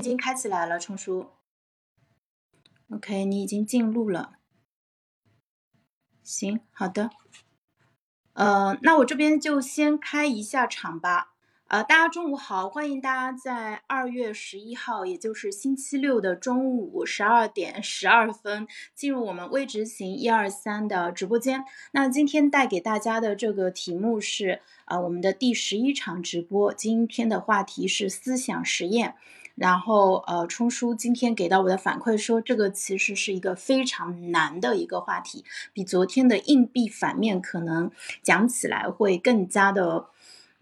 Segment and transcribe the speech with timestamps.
[0.00, 1.26] 已经开起来了，冲叔。
[2.90, 4.38] OK，你已经进入了。
[6.22, 7.10] 行，好的。
[8.32, 11.34] 呃，那我这边就先开一下场吧。
[11.66, 21.64] 呃，大家中午好，欢迎大家在二月十一号，也就是星期六的中午十二点十二分进入我们微执行一二三的直播间。
[21.92, 26.72] 那今天带给大家的这个题目是，呃，我们的第十一场直播。
[26.72, 29.14] 今天的话题是思想实验。
[29.60, 35.44] 然后，呃，冲叔今天给到我的反馈说，这个其实是一个非常难的一个话题，
[35.74, 37.90] 比昨天的硬币反面可能
[38.22, 40.06] 讲起来会更加的。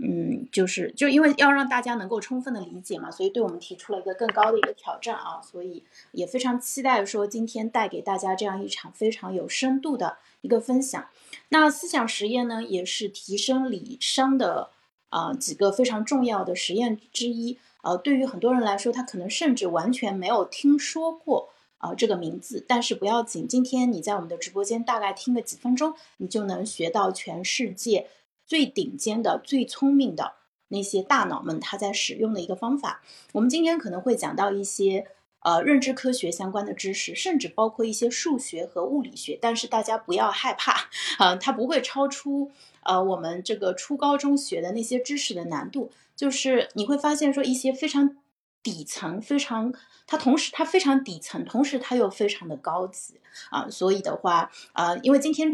[0.01, 11.05] 嗯，就是就因为要让大家能够充分的理解嘛，所以对我们提出了一个更高的一个挑战啊，所以也非常期待说今天带给大家这样一场非常有深度的一个分享。
[11.49, 14.71] 那思想实验呢，也是提升理商的
[15.09, 17.59] 啊几个非常重要的实验之一。
[17.83, 28.09] 呃，对于很多人来说，他可能甚至完全没有听说过啊这个名字，但是不要紧，今天你在我们的直播间大概听个几分钟，你就能学到全世界。
[28.47, 30.33] 最顶尖的、最聪明的
[30.69, 33.03] 那些大脑们，他在使用的一个方法。
[33.33, 35.07] 我们今天可能会讲到一些
[35.41, 39.39] 呃认知科学相关的知识，甚至包括一些数学和物理学。
[39.39, 42.51] 但是大家不要害怕，啊，它不会超出
[42.85, 45.91] 呃我们这个初高中学的那些知识的难度。
[46.19, 48.17] 就是你会发现说一些非常
[48.61, 49.73] 底层、非常
[50.05, 53.71] 它同时它非常底层，同时它又非常的高级啊。
[53.71, 55.53] 所以的话，呃，因为今天。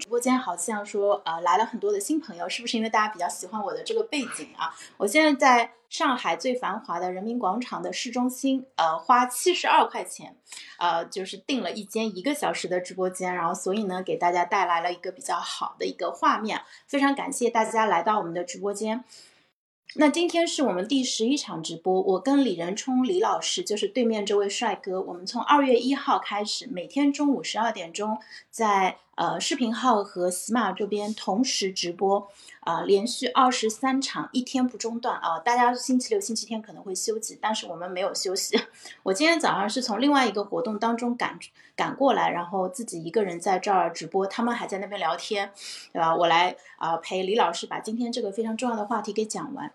[0.00, 4.72] 直播间好像说，呃，来了很多的新朋友，是不是因为大家比较喜欢我的这个背景啊？
[4.96, 10.36] 我现在在上海最繁华的人民广场的市中心，呃，花七十二块钱，
[10.78, 19.02] 呃，就是订了一间一个小时的直播间，然后所以呢，给大家带来了一个比较好的一个画面，非常感谢大家来到我们的直播间。
[19.94, 28.18] 那今天是我们第十一场直播，我跟李仁冲李老师，就是对面这位帅哥，我们从二月一号开始，每天中午十二点钟，
[28.50, 32.28] 在呃视频号和喜马这边同时直播，
[32.60, 35.40] 啊，连续二十三场，一天不中断啊！
[35.40, 38.56] 大家星期六、星期天可能会休息，但是我们没有休息。
[39.02, 41.36] 我今天早上是从另外一个活动当中赶
[41.74, 45.50] 赶过来，然后自己一个人在这儿直播，他们还在那边聊天，
[45.92, 46.14] 对吧？
[46.14, 49.72] 我来啊陪李老师把今天这个非常重要的话题给讲完。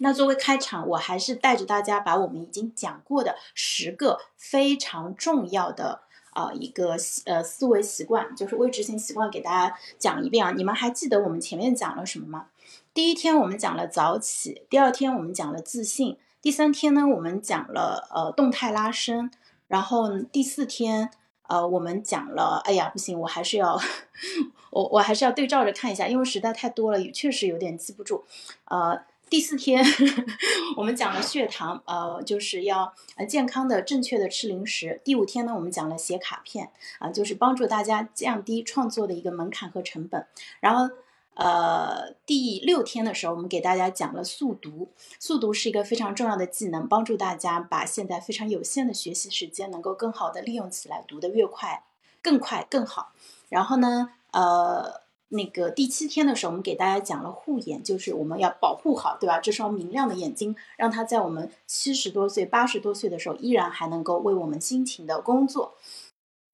[0.00, 6.00] 那作为开场，我还是带着大家把我们已经讲过的十个非常重要的
[6.36, 10.52] 啊一个呃思维习惯，就是微执行习惯，给大家讲一遍啊。
[10.52, 12.48] 你们还记得我们前面讲了什么吗？
[12.92, 19.30] 第一天我们讲了早起，第二天我们讲了自信，第三天呢我们讲了呃动态拉伸，
[19.66, 21.10] 然后第四天
[21.48, 23.80] 呃我们讲了，哎呀不行，我还是要
[24.70, 28.24] 我我还是要对照着看一下，因为实在太多了，也确实有点记不住，
[28.66, 29.00] 呃。
[29.28, 29.84] 第四天，
[30.76, 35.00] 我们讲了血糖，呃，就是要呃健康的、正确的吃零食。
[35.02, 36.70] 第五天呢，我们讲了写卡片，
[37.00, 40.24] 啊，就是帮助大家降低创作的一个门槛和成本。
[40.60, 40.94] 然后，
[41.34, 51.82] 呃，第六天的时候，我们给大家讲了速读，速读是一个非常重要的技能，帮助大家把现在非常有限的学习时间能够更好的利用起来，读得越快，
[52.22, 53.12] 更快更好。
[53.48, 55.04] 然后呢，呃。
[55.28, 59.40] 那个第七天的时候，我们给大家讲了护眼，就是我们要保护好，对吧？
[59.40, 65.74] 这双明亮的眼睛，让它在我们七十多岁、八十多岁的时候，依然还能够为我们辛勤的工作。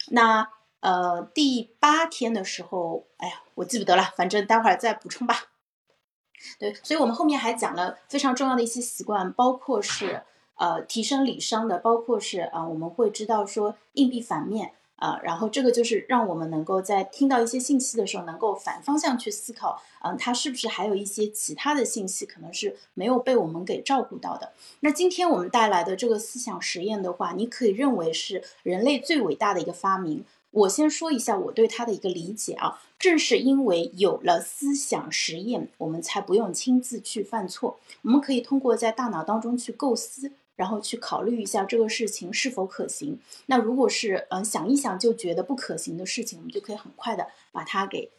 [0.09, 0.49] 那
[0.81, 5.37] 呃，第八天的时候，哎呀，我记不得了，反正待会儿再补充吧。
[6.59, 10.23] 对，所以我们后面还讲了非常重要的一些习惯，包括是
[10.57, 14.73] 呃提升理商的，包括是啊，我们会知道说硬币反面。
[14.97, 24.53] 啊，然后这个就是让我们能够在听到一些信息的时候，能够反方向去思考，嗯，它是不是还有一些其他的信息可能是没有被我们给照顾到的？
[24.81, 30.25] 那今天我们带来的这个思想实验的话，你可以认为是人类最伟大的一个发明。
[30.53, 40.31] 我先说一下我对它的一个理解啊，正是因为有了思想实验，我们才不用亲自去犯错，我们可以通过在大脑当中去构思。
[40.57, 43.19] 然后去考虑一下这个事情是否可行。
[43.47, 48.11] 那如果是嗯想一想就觉得不可行的事情，我们就可以很快的把它给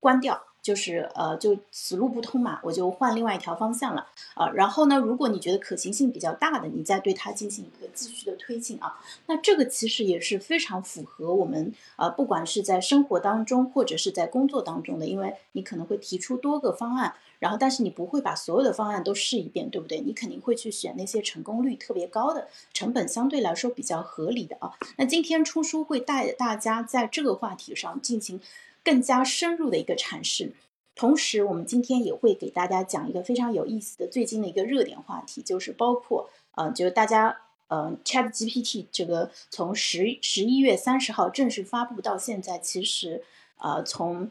[0.00, 0.42] 关掉。
[0.64, 4.48] 就是呃，就此路不通嘛，我就换另外一条方向了啊。
[4.52, 8.98] 然后呢，如果你觉得可行性比较大的，你再对它进行一个继续的推进啊。
[9.26, 20.00] 那这个其实也是非常符合我们呃，不管是在生活当中或者是在工作当中的，因为你可能会提出多个方案，然后但是你不会把所有的方案都试一遍，对不对？
[20.00, 24.72] 你肯定会去选那些成功率特别高的，成本相对来说比较合理的啊。
[24.96, 28.40] 那今天出书会带着大家在这个话题上进行。
[28.86, 30.52] 更加深入的一个阐释，
[30.94, 37.34] 同时，我们今天也会给大家讲一个非常有意思的最近的一个热点话题，就是包括呃，就是大家
[37.68, 43.24] 呃，Chat GPT 这个从十十一月三十号正式发布到现在，其实
[43.56, 44.30] 呃从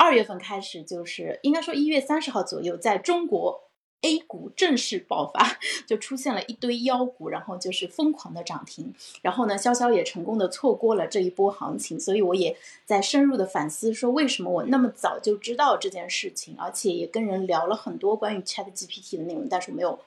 [0.00, 3.64] 二月份开始，就是应该说一月三十号左右，在中国。
[4.02, 8.94] A 股正式爆发，就出现了一堆妖股，然后就是疯狂的涨停。
[9.20, 12.56] 然后呢，潇潇也成功的错过了这一波行情，所以我也
[12.86, 19.98] 在深入的反思，说为什么我那么早就知道这件事情，而且也跟人聊了很多关于 Chat GPT 的内容，但是没有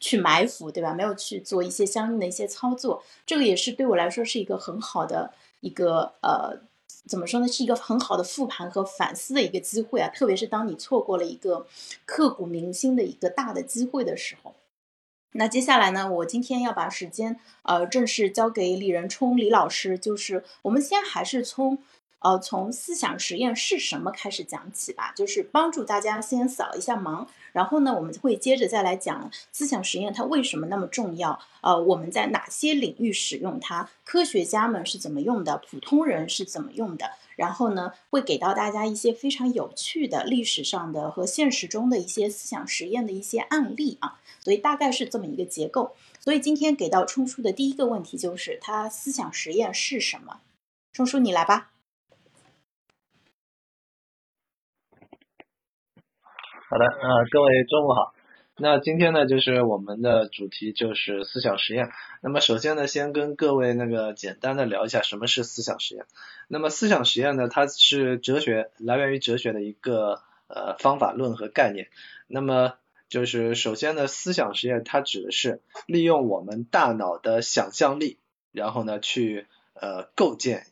[0.00, 0.94] 去埋伏，对吧？
[0.94, 6.62] 没有去做一些相应的一些操作，这个也是对我来说是一个很好的一个呃。
[7.06, 7.48] 怎么说呢？
[7.48, 11.66] 是一个很好的复盘和反思的一个机会啊，特别是当你错过了一个
[12.04, 14.54] 刻骨铭心的一个大的机会的时候。
[15.32, 21.78] 那接下来呢，我今天要把时间呃正式交给李仁冲李老师，就是我们先还是从。
[22.22, 27.26] 呃，从思想实验是什么开始讲起吧，就是帮助大家先扫一下盲。
[27.52, 31.38] 然后呢，我们会接着再来讲思想实验它为什么那么重要。
[31.60, 33.88] 呃，我们在哪些领域使用它？
[34.04, 35.60] 科学家们是怎么用的？
[35.68, 37.10] 普通人是怎么用的？
[37.34, 44.20] 然后呢，会给到大家一些非常有趣的历史上的和现实中的一些思想实验的一些案例啊。
[44.40, 45.96] 所以大概是这么一个结构。
[46.20, 50.40] 所以今天给到冲叔的第一个问题就是，他思想实验是什么？
[50.92, 51.71] 冲叔，你来吧。
[56.72, 58.14] 好的，呃，各位中午好。
[58.56, 61.90] 那今天呢，就是我们的主题就是思想实验。
[62.22, 66.06] 那么首先呢，先跟各位那个简单的聊一下什么是思想实验。
[66.48, 71.88] 那么思想实验呢，它是哲学来源于哲学的一个呃方法论和概念。
[72.26, 72.72] 那么
[73.10, 78.16] 就是首先呢，思想实验它指的是利用我们大脑的想象力，
[78.50, 80.64] 然后呢去呃构建、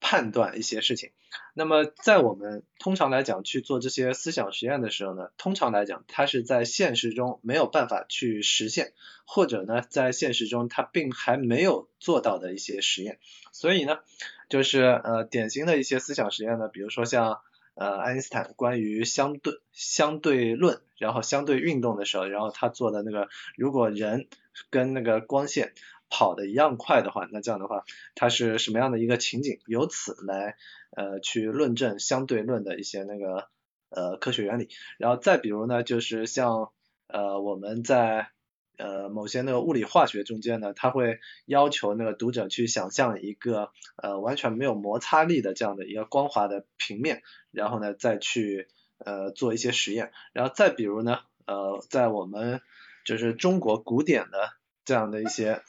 [0.00, 1.10] 判断一些事情。
[1.54, 8.92] 那么，在我们通常来讲去做这些思想实验的时候呢，通常来讲，它是在现实中没有办法去实现，
[9.24, 13.18] 或者呢，在现实中它并还没有做到的一些实验。
[13.52, 14.00] 所以呢，
[14.48, 17.40] 就是呃，典型的一些思想实验呢，比如说像
[17.74, 24.28] 呃爱因斯坦关于相对相对论，然后相对运动的时候，然后他做的那个，如果人
[24.70, 25.72] 跟那个光线。
[26.16, 27.82] 跑的一样快的话，那这样的话，
[28.14, 29.58] 它是什么样的一个情景？
[29.66, 30.54] 由此来
[30.92, 33.48] 呃去论证相对论的一些那个
[33.90, 34.68] 呃科学原理。
[34.96, 36.70] 然后再比如呢，就是像
[37.08, 38.28] 呃我们在
[38.78, 48.68] 呃某些那个物理化学中间呢，它会要求那个读者去想象一个呃完全没有摩擦力的这样的一个光滑的平面，然后呢再去
[48.98, 50.12] 呃做一些实验。
[50.32, 52.60] 然后再比如呢，呃在我们
[53.04, 54.52] 就是中国古典的
[54.84, 55.60] 这样的一些。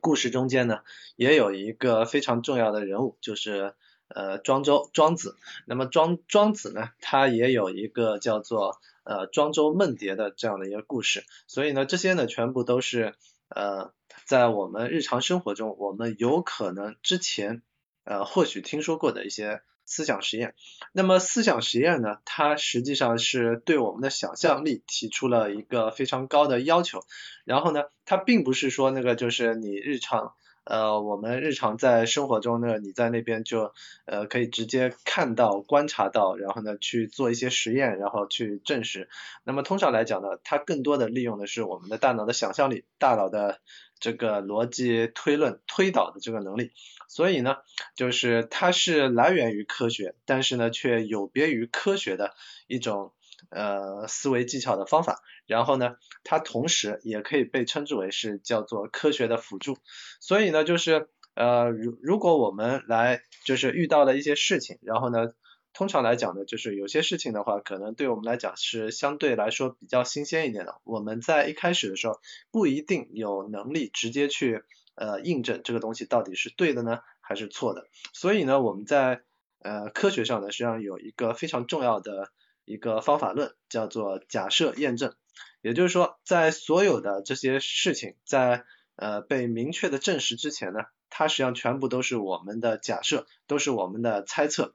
[0.00, 0.80] 故事中间呢，
[1.16, 3.74] 也有一个非常重要的人物，就是
[4.08, 5.36] 呃庄周庄子。
[5.66, 11.24] 那么庄庄子呢，他也有一个叫做呃庄周梦蝶的这样的一个故事。
[11.46, 13.14] 所以呢，这些呢全部都是
[13.48, 13.92] 呃
[14.24, 17.62] 在我们日常生活中，我们有可能之前
[18.04, 19.62] 呃或许听说过的一些。
[19.92, 20.54] 思想实验，
[20.92, 22.16] 那么思想实验呢？
[22.24, 27.04] 它实际上是对我们的想象力提出了一个非常高的要求。
[27.44, 30.32] 然后呢，它并不是说那个就是你日常
[30.64, 33.72] 呃我们日常在生活中呢，你在那边就
[34.04, 39.08] 呃可以直接看到、观察到，然后呢去做一些实验，然后去证实。
[39.44, 43.60] 那么通常来讲呢，它更多的利用的是我们的大脑的想象力，大脑的。
[44.02, 46.72] 这个逻辑推论推导的这个能力，
[47.06, 47.58] 所以呢，
[47.94, 52.34] 就是它是来源于科学，但是呢，却有别于科学的
[52.66, 53.12] 一种
[53.50, 55.22] 呃思维技巧的方法。
[55.46, 59.78] 然后呢，它同时也可以被称之为是叫做科学的辅助。
[60.20, 65.32] 所以呢，就是呃，如如果我们来就是遇到了一些事情，然后呢。
[65.74, 70.82] 通常来讲呢，就是有些事情的话，可能对我们来讲是相对来说比较新鲜一点的。
[70.84, 72.20] 我们在一开始的时候
[72.50, 74.64] 不一定有能力直接去
[74.96, 77.86] 呃印证这个东西到底是对的呢还是错的。
[78.12, 79.22] 所以呢，我们在
[79.60, 82.30] 呃科学上呢，实际上有一个非常重要的
[82.64, 85.14] 一个方法论，叫做假设验证。
[85.60, 88.64] 也就是说，在所有的这些事情在
[88.96, 94.74] 呃被明确的证实之前呢，它实际上全部都是我们的假设，都是我们的猜测。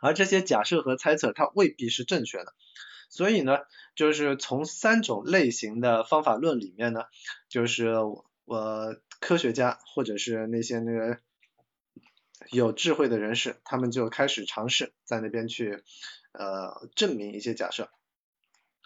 [0.00, 2.54] 而这些假设和猜测，它未必是正确的。
[3.10, 3.58] 所以呢，
[3.96, 7.04] 就是从三种类型的方法论里面呢，
[7.48, 7.94] 就是
[8.44, 11.18] 我科学家或者是那些那个
[12.52, 15.82] 有智慧的人士，他们就开始尝试在那边去
[16.32, 17.88] 呃证明一些假设。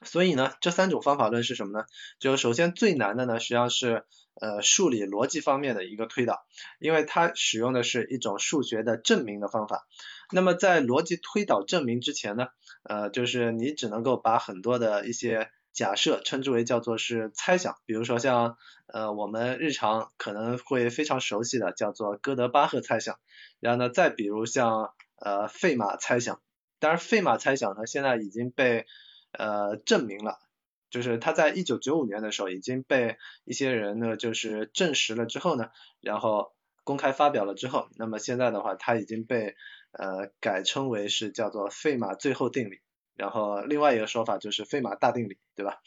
[0.04, 1.84] 所以呢，这三种方法论是什么呢？
[2.18, 4.04] 就首先最难的呢，实际上是
[4.40, 6.44] 呃数理逻辑方面的一个推导，
[6.80, 9.86] 因为它使用的是一种数学的证明的方法。
[10.32, 12.48] 那么在逻辑推导证明之前呢，
[12.82, 18.56] 呃，就是你只能够把很多的一些假设称之为叫做是猜想，比如说像
[18.88, 23.20] 呃我们日常可能会非常熟悉的叫做哥德巴赫猜想，
[23.60, 26.40] 然后呢再比如像呃费马猜想，
[26.82, 28.86] 当然费马猜想呢现在已经被
[29.30, 30.40] 呃证明了，
[30.90, 35.70] 就是他在一九九五年的时候已经被一些人呢就是证实了之后呢，
[36.00, 39.54] 然后公开发表了之后，那么现在的话他已经被
[39.92, 42.80] 呃改称为是叫做费马最后定理。
[43.14, 45.78] 然后另外一个说法就是费马大定理，对吧？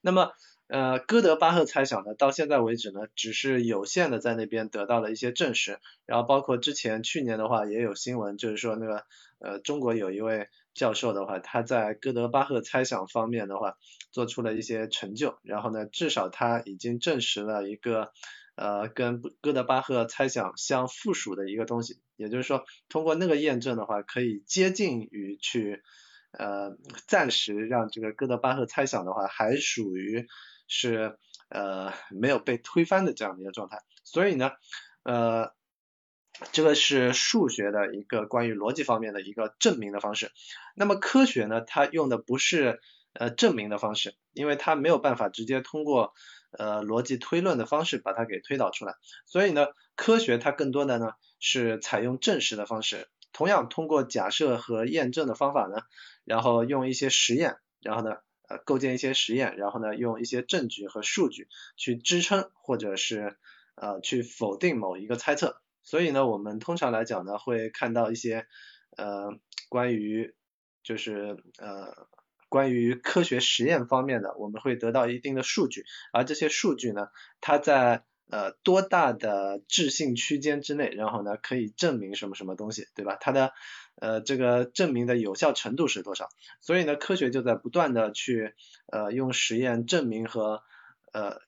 [0.00, 0.32] 那么
[0.68, 5.78] 呃哥德巴赫猜想呢，到现在为止呢，只是有限的在那边得到了一些证实。
[6.04, 9.04] 然后包括之前去年的话也有新闻，就是说那个
[9.38, 13.76] 呃中国有一位教授的话，他在哥德巴赫猜想方面的话
[14.12, 15.38] 做出了一些成就。
[15.42, 18.12] 然后呢，至少他已经证实了一个
[18.54, 21.98] 呃跟哥德巴赫猜想相附属的一个东西。
[22.16, 25.82] 也就是说，通过那个验证的话，可以接近于去。
[26.30, 30.26] 呃，暂时让这个哥德巴赫猜想的话，还属于
[30.68, 33.82] 是呃没有被推翻的这样的一个状态。
[34.04, 34.52] 所以呢，
[35.02, 35.52] 呃，
[36.52, 40.30] 这个是数学的一个关于逻辑方面的一个证明的方式。
[40.76, 42.80] 那么科学呢，它用的不是
[43.12, 46.14] 呃证明的方式，因为它没有办法直接通过
[46.52, 48.94] 呃逻辑推论的方式把它给推导出来。
[49.26, 53.08] 所以呢，科学它更多的呢是采用证实的方式。
[53.32, 55.82] 同样通过假设和验证的方法呢，
[56.24, 58.16] 然后用一些实验，然后呢，
[58.48, 63.36] 呃，构建一些实验，然后呢，用一些证据和数据去支撑或者是
[63.74, 65.60] 呃去否定某一个猜测。
[65.82, 68.46] 所以呢，我们通常来讲呢，会看到一些
[68.96, 69.38] 呃
[69.68, 70.34] 关于
[70.82, 72.08] 就是呃
[72.48, 77.08] 关于科学实验方面的，我们会得到一定的数据，而这些数据呢，
[77.40, 83.16] 它在呃，多大的置信区间之内，然后呢，可以证明什么什么东西，对吧？
[83.18, 83.54] 它的
[84.00, 86.28] 呃这个证明的有效程度是多少？
[86.60, 88.54] 所以呢，科学就在不断的去
[88.86, 90.62] 呃用实验证明和。
[91.10, 91.40] 呃，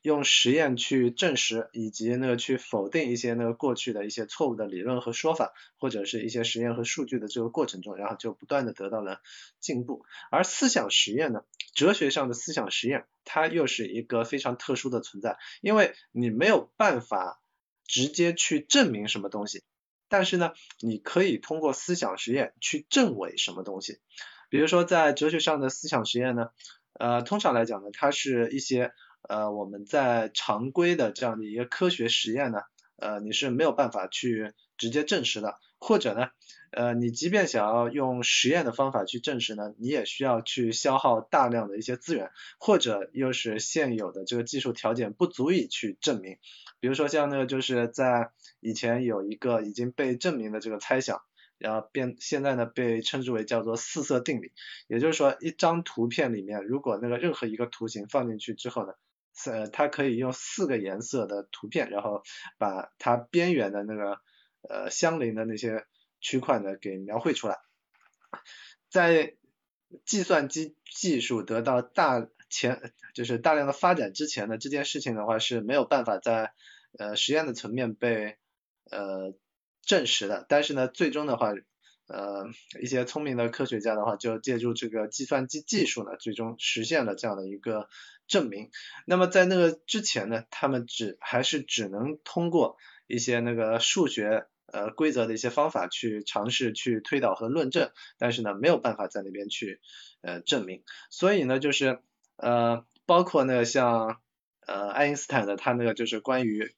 [0.00, 9.20] 用实验去证实，以及那个去否定一些那个过去的一些错误的理论和说法，或者是一些实验和数据的这个过程中，然后就不断的得到了
[9.60, 10.06] 进步。
[10.30, 11.44] 而思想实验呢，
[11.74, 17.38] 哲学上的思想实验，它又是一个非常特殊的存在，因为你没有办法
[17.84, 19.62] 直接去证明什么东西，
[20.12, 23.98] 但是呢，你可以通过思想实验去证伪什么东西。
[24.50, 26.50] 比如说在哲学上的思想实验呢。
[26.94, 28.92] 呃，通常来讲呢，它是一些
[29.26, 32.58] 呃我们在常规的这样的一个科学实验呢，
[32.96, 36.28] 呃你是没有办法去直接证实的，或者呢，
[36.70, 46.38] 呃你即便想要用实验的方法去证实呢，你也需要去消耗大量的一些资源，或者又是现有的这个技术条件不足以去证明，
[46.78, 51.20] 比如说像那个就是在以前有一个已经被证明的这个猜想。
[51.58, 54.50] 然后变现在呢被称之为叫做四色定理，
[54.88, 58.94] 也就是说一张图片里面如果那个任何一个图形放进去之后呢，
[59.46, 62.24] 呃它可以用四个颜色的图片，然后
[62.58, 64.18] 把它边缘的那个
[64.68, 65.86] 呃相邻的那些
[66.20, 67.58] 区块呢给描绘出来。
[68.88, 69.36] 在
[70.04, 76.52] 计算机技术得到大前就是大量的发展之前呢，这件事情的话是没有办法在
[76.98, 78.36] 呃实验的层面被
[78.90, 79.34] 呃。
[79.84, 81.50] 证实的，但是呢，最终的话，
[82.06, 82.46] 呃，
[82.80, 87.88] 一些聪明的科学家的话，就借助这个计算机技术呢，最终实现了这样的一个
[88.28, 88.70] 证明。
[89.06, 92.76] 那么在那个之前呢，他们只还是只能通过
[93.08, 99.80] 一些那个数学呃规则的一些方法去尝试去推导和论证，但是呢，没有办法在那边去
[100.22, 100.82] 呃证明。
[101.10, 102.00] 所以呢，就是
[102.36, 104.20] 呃，包括呢像
[104.66, 106.74] 呃爱因斯坦的他那个就是关于。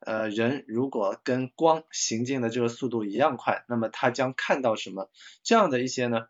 [0.00, 5.10] 呃，人如果跟光行进的这个速度一样快，那么他将看到什么？
[5.42, 6.28] 这样的一些呢，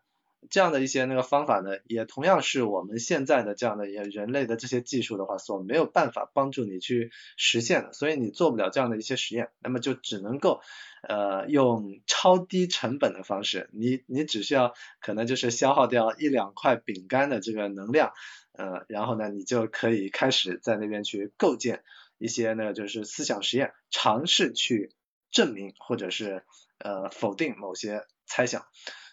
[0.49, 7.93] 这样的一些那个方法呢，也同样是我们现在的这样的一些人类的这些技术的话，所没有办法帮助你去实现的。
[7.93, 10.61] 所以你做不了这样的一些实验，那么就只能够
[11.07, 18.13] 呃用超低成本的方式，你你只需要可能就是消耗掉一两块饼干的这个能量，
[18.53, 21.83] 呃，然后呢，你就可以开始在那边去构建。
[22.21, 24.91] 一些呢，就是思想实验，尝试去
[25.31, 26.43] 证明或者是
[26.77, 28.65] 呃否定某些猜想。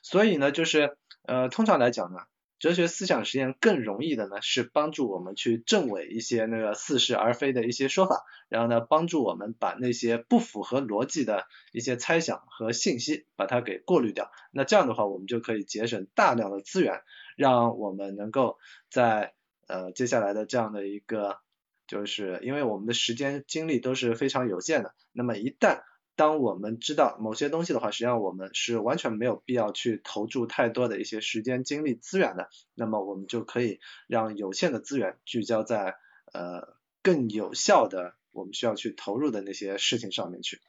[0.02, 2.20] 所以呢，就是呃通常来讲呢，
[2.58, 14.30] 哲学思想实验更容易的呢是帮助我们去证伪一些那个似是而非的一些说法，然后呢帮助我们把那些不符合逻辑的一些猜想和信息把它给过滤掉。
[14.52, 17.02] 那这样的话，我们就可以节省大量的资源，
[17.36, 18.56] 让我们能够
[18.90, 19.34] 在
[19.66, 21.40] 呃接下来的这样的一个，
[21.86, 25.82] 就是因为我们的时间精力都是非常有限的，那么一旦
[26.16, 32.48] 当我们知道某些东西的话，实际上我们是完全没有必要去投注太多的一些时间、精力、资源的。
[32.74, 35.98] 那么我们就可以让有限的资源聚焦在
[36.32, 40.62] 呃更有效的我们需要去投入的那些事情上面去。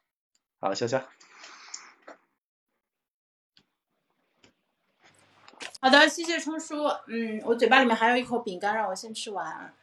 [0.59, 1.05] 好，潇潇。
[5.79, 6.83] 好的，谢谢冲叔。
[7.07, 9.73] 嗯，我嘴巴里面还有一口饼干，让我先吃完。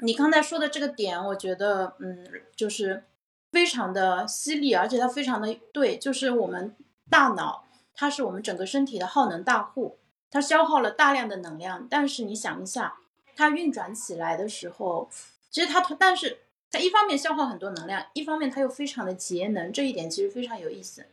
[0.00, 3.04] 你刚才说的这个点，我觉得嗯，就是。
[3.52, 6.74] 非常的犀利，而且它非常的对，就是我们
[7.08, 9.98] 大脑，它是我们整个身体的耗能大户，
[10.30, 12.96] 它消耗了大量的能量，但是你想一下，
[13.36, 15.10] 它运转起来的时候，
[15.50, 16.38] 其实它，但是
[16.70, 21.04] 它一方面消耗很多能量，一方面它又非常的节能，这一点其实非常有意思。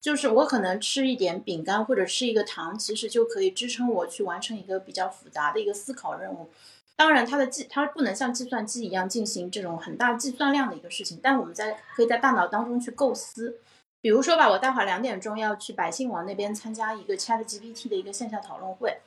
[0.00, 6.50] 就是我可能吃一点饼干或者吃一个糖，其实就可以支撑我去完成一个比较复杂的一个思考任务。
[6.96, 13.58] 当然，它的计它不能像计算机一样进行这种很大计算量的一个事情，但我们在可以在大脑当中去构思。
[14.00, 18.98] 比如说吧，我待会儿两点钟要去百姓网那边参加一个 Chat GPT 的一个线下讨论会，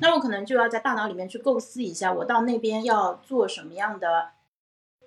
[0.00, 4.30] 那我可能就要在大脑里面去构思一下，我到那边要做什么样的。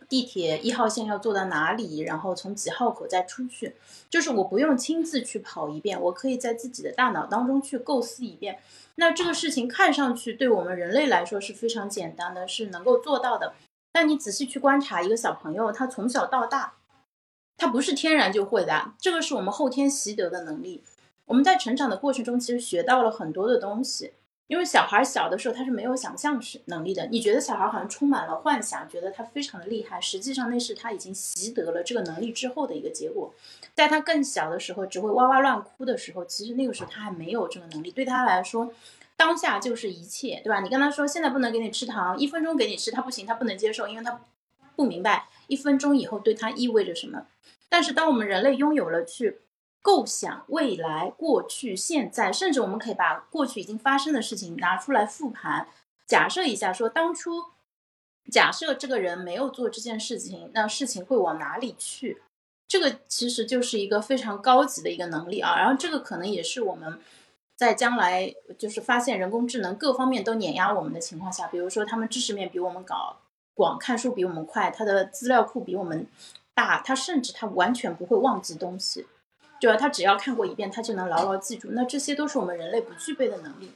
[0.07, 3.75] 地铁一号线要坐到哪里，然后从几号口再出去，
[4.09, 8.59] 就是我不用亲自去跑一遍，我可以在自己的大脑当中去构思一遍。
[8.95, 13.53] 那这个事情看上去对我们人类来说是非常简单的，是能够做到的。
[13.91, 16.75] 但你仔细去观察一个小朋友，他从小到大，
[17.57, 20.83] 他不是天然就会的，这个是我们后天习得的能力。
[21.25, 24.13] 我们在成长的过程中，其实学到了很多的东西。
[24.47, 33.33] 因为小孩小的时候他是没有想象是能力的，你觉得小孩好像充满了幻想，觉得他非常的厉害，实际上那是他已经习得了这个能力之后的一个结果。
[33.73, 38.71] 在他更小的时候，只会哇哇乱哭的时候，其实那个时候他还没有这个能力，对他来说，
[39.17, 40.61] 当下就是一切，对吧？
[40.61, 44.21] 你跟他说现在不能给你吃糖，一分钟给你吃，他不行，他不能接受，因为他
[44.75, 47.25] 不明白一分钟以后对他意味着什么。
[47.67, 49.39] 但是当我们人类拥有了去。
[49.85, 55.67] 构想未来、过去、现在，甚至我们可以把过去已经发生的事情拿出来复盘。
[56.07, 57.43] 假设一下，说当初
[58.31, 62.23] 假设这个人没有做这件事情，那事情会往哪里去？
[62.67, 65.55] 这个其实就是一个非常高级的一个能力啊。
[65.55, 66.99] 然后这个可能也是我们
[67.55, 73.17] 在将来就是发现人工智能各方面都碾压我们的情况下，比如说他们知识面比我们高
[73.53, 76.07] 广，看书比我们快，他的资料库比我们
[76.55, 79.05] 大，他甚至他完全不会忘记东西。
[79.59, 79.77] 对吧？
[79.77, 81.69] 他只要看过一遍，他就能牢牢记住。
[81.71, 83.71] 那这些都是我们人类不具备的能力。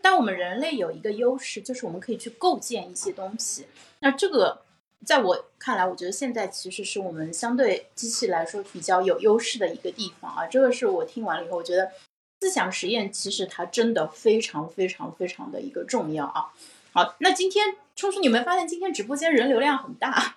[0.00, 3.66] 但我们人类有一个优势，就是我们可以去构建一些东西。
[4.00, 4.62] 那这个
[5.06, 10.46] 在我看来，我觉得现在其实是我们相对机器来说比较有优势的一个地方啊。
[10.46, 11.92] 这个是我听完了以后，我觉得
[12.40, 16.52] 思想实验其实它真的非常非常非常的一个重要啊。
[16.92, 20.36] 好，那今天冲叔，你们发现今天直播间人流量很大？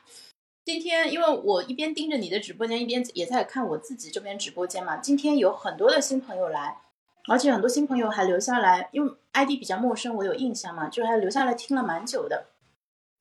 [0.66, 4.98] 今天，因为我一边盯着你的直播间，一边也在看我自己这边直播间嘛。
[4.98, 6.78] 今天有很多的新朋友来，
[7.28, 12.48] 而且很多新朋友还留下来，因为 ID 比较陌生，我有印象嘛，就还留下来听了蛮久的，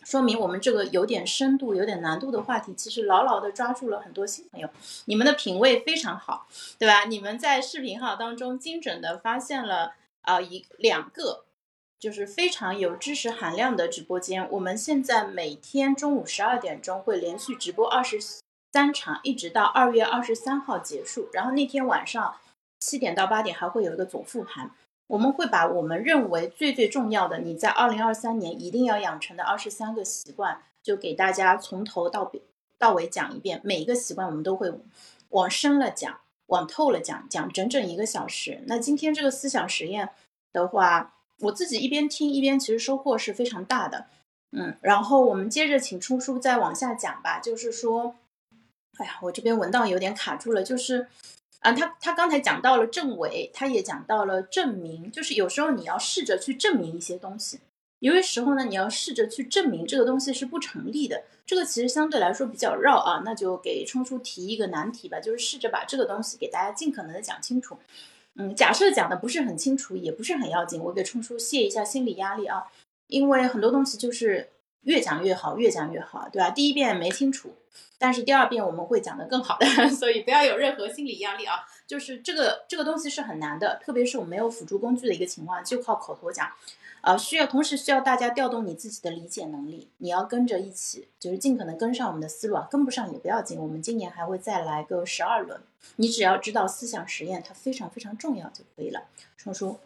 [0.04, 4.70] 说明我们这个有点深度、有点难度的话题，其实牢牢的抓住了很多新朋友。
[5.04, 6.46] 你们的品味非常好，
[6.78, 7.04] 对吧？
[7.04, 11.44] 你们在视频号当中精准的发现了啊一两个。
[12.04, 14.46] 就是非常有知识含量的直播间。
[14.50, 18.18] 我们现在每天中午十二点钟会连续直播二十
[18.74, 21.30] 三场，一直到二月二十三号结束。
[21.32, 22.36] 然后那天晚上
[22.78, 24.70] 七点到八点还会有一个总复盘。
[25.06, 32.30] 我们会把我们认为最最重要的，你在二零二三年一定要养成的二十三个习惯，就给大家从头到
[32.76, 33.62] 到尾讲一遍。
[33.64, 34.70] 每一个习惯我们都会
[35.30, 38.62] 往深了讲，往透了讲，讲整整一个小时。
[38.66, 40.10] 那今天这个思想实验
[40.52, 41.12] 的话。
[41.44, 44.06] 我自己一边听一边，其实收获是非常大的，
[44.52, 47.38] 嗯，然后我们接着请出叔再往下讲吧。
[47.38, 48.16] 就是说，
[48.98, 50.62] 哎呀，我这边文档有点卡住了。
[50.62, 51.06] 就是，
[51.60, 55.10] 啊，他他刚才讲到了证伪，他也讲到了证明。
[55.10, 57.60] 就是有时候你要试着去证明一些东西，
[57.98, 61.24] 有些时候呢，你要试着去证明这个东西是不成立的。
[61.46, 67.76] 这个其实相对来说比较绕啊，那就给冲叔提一个难题吧，就是试着把这个东西给大家尽可能的讲清楚。
[68.36, 72.64] 嗯，假设讲的不是很清楚，也不是很要紧，我给冲叔卸一下心理压力啊，
[73.06, 74.50] 因为很多东西就是
[74.82, 76.50] 越讲越好，越讲越好，对吧？
[76.50, 77.54] 第一遍没清楚，
[77.96, 81.64] 但是第二遍我们会讲得更好的， 所以不要有任何心理压力啊。
[81.86, 86.50] 就是这个这个东西是很难的，特别是我们没有辅助工具的一个情况，就靠口头讲。
[87.04, 95.60] 啊，需要同时需要大家调动你自己的理解能力，你要跟着一起，就是尽可能跟上我们的思路啊，跟不上也不要紧，我们今年还会再来个十二轮，
[95.96, 99.02] 你只要知道思想实验它非常非常重要就可以了，
[99.36, 99.78] 冲叔。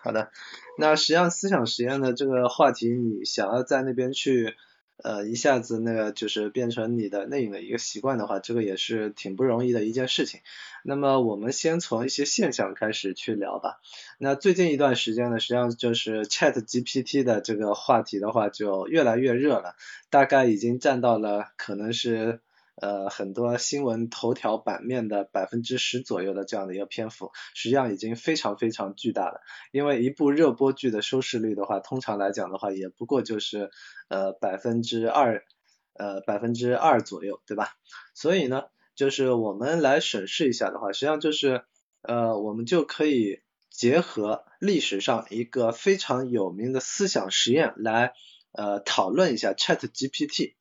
[0.00, 0.32] 好的，
[0.78, 4.56] 那实际上思想实验的这个话题，你想要在那边去，
[5.02, 10.40] 呃，一下子那个就是变成你的内隐的一个习惯的话，这个也是挺不容易的一件事情。
[10.84, 13.80] 那么我们先从一些现象开始去聊吧。
[14.18, 19.76] 那最近一段时间呢，实际上就是 Chat GPT 的这个话题的话就越来越热了，
[20.10, 22.40] 大概已经占到了可能是。
[22.74, 29.40] 呃，很多新闻头条版面的百分之十左右的这样的一个篇幅，实际上已经非常非常巨大了。
[29.72, 33.70] 因为一部热播剧的收视率的话，通常来讲的话，也不过就是
[34.08, 35.44] 呃百分之二，
[35.92, 37.68] 呃百分之二左右，对吧？
[38.14, 38.64] 所以呢，
[38.96, 41.64] 就是我们来审视一下的话，实际上就是
[42.00, 48.14] 呃我们就可以结合历史上一个非常有名的思想实验来
[48.52, 50.54] 呃讨论一下 Chat GPT。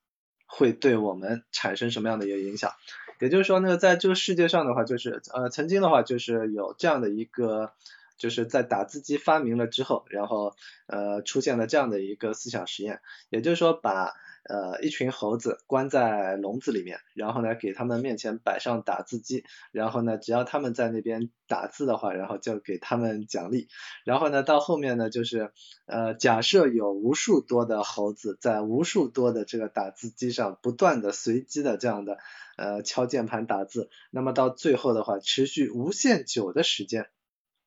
[0.52, 2.74] 会对我们产生什么样的一个影响？
[3.20, 7.72] 也就是说，呢在这个世界上的话，就是呃，曾经的话就是有这样的一个，
[8.18, 10.56] 就是在打字机发明了之后，然后
[10.88, 14.14] 呃出现了这样的一个思想实验，也就是说把。
[14.44, 23.68] 呃，一群猴子关在笼子里面，然后呢，给他们面前摆上打字机，然后呢，只要他们在那边打字的话，然后就给他们奖励。
[24.04, 25.52] 然后呢，到后面呢，就是
[25.86, 32.18] 呃，假设有无数多的猴子在无数多的这个打字机上不断的随机的这样的
[32.58, 37.10] 呃敲键盘打字，那么到最后的话，持续无限久的时间，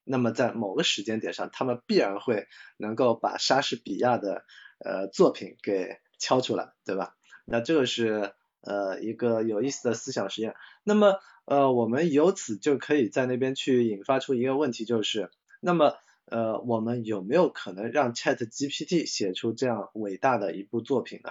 [0.03, 4.45] 那么在某个时间点上，他们必然会能够把莎士比亚的
[4.85, 6.01] 呃作品给。
[6.19, 7.17] 敲出来，对吧？
[7.45, 10.55] 那这个是呃一个有意思的思想实验。
[10.83, 15.95] 那么呃我们由此就可以在那边去引发出一个问题，就是那么
[16.27, 21.31] 呃我们有没有可能让 Chat GPT 写出这样伟大的一部作品呢？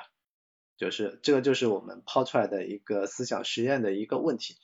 [0.77, 4.57] 就是这个就是我们抛出来的一个思想实验的一个问题。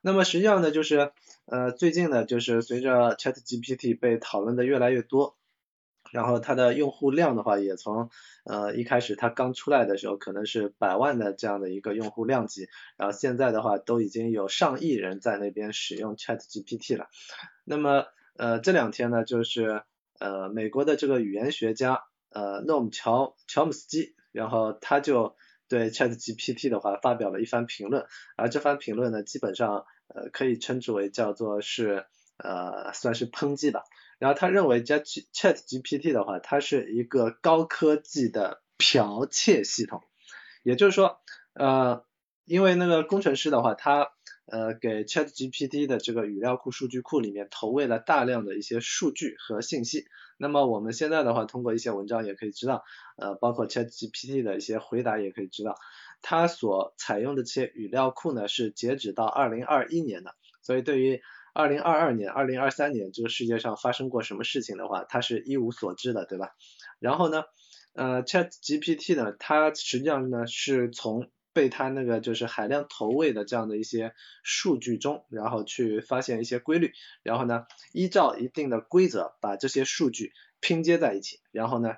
[0.00, 1.12] 那么实际上呢，就是
[1.46, 5.36] 呃最近呢，就是随着 Chat GPT 被讨论的越来越多。
[6.12, 8.10] 然后它的用户量的话，也从
[8.44, 17.08] 呃一开始它刚出来的时候可能是百万的这样的一个用户量级，然后现在的话都已经有上亿人在那边使用 Chat GPT 了。
[17.64, 19.82] 那么呃这两天呢，就是
[20.18, 25.34] 呃美国的这个语言学家呃诺姆乔乔姆斯基，然后他就
[25.68, 33.82] 对 Chat GPT 的话发表了一番评论，而这番评论呢，基本上呃可以称之为叫做是呃算是抨击吧。
[34.18, 40.02] 然后他认为 Chat Chat GPT 的话，它是一个高科技的剽窃系统，
[40.62, 41.20] 也就是说，
[41.52, 42.04] 呃，
[42.44, 44.12] 因为那个工程师的话，他
[44.46, 50.06] 呃给 Chat GPT 的这个语料库数据库里面投喂了大量的一些数据和信息。
[50.38, 52.84] 那么我们现在的话，通过一些文章也可以知道，
[53.16, 55.76] 呃，包括 Chat GPT 的一些回答也可以知道，
[56.22, 61.22] 它所采用的这些语料库呢是截止到二零二一年的，所以对于
[61.56, 66.50] 二零二二年、二零二三年这个世界上发生过什么事情的话，他是一无所知的，对吧？
[66.98, 67.44] 然后呢，
[67.94, 76.92] 呃，Chat GPT 呢，它实际上呢是从被它那个就是海量投喂的这样的一些数据中，然后去发现一些规律，
[77.22, 77.64] 然后呢，
[77.94, 81.94] 依照一定的规则把这些数据拼接在一起，然后呢，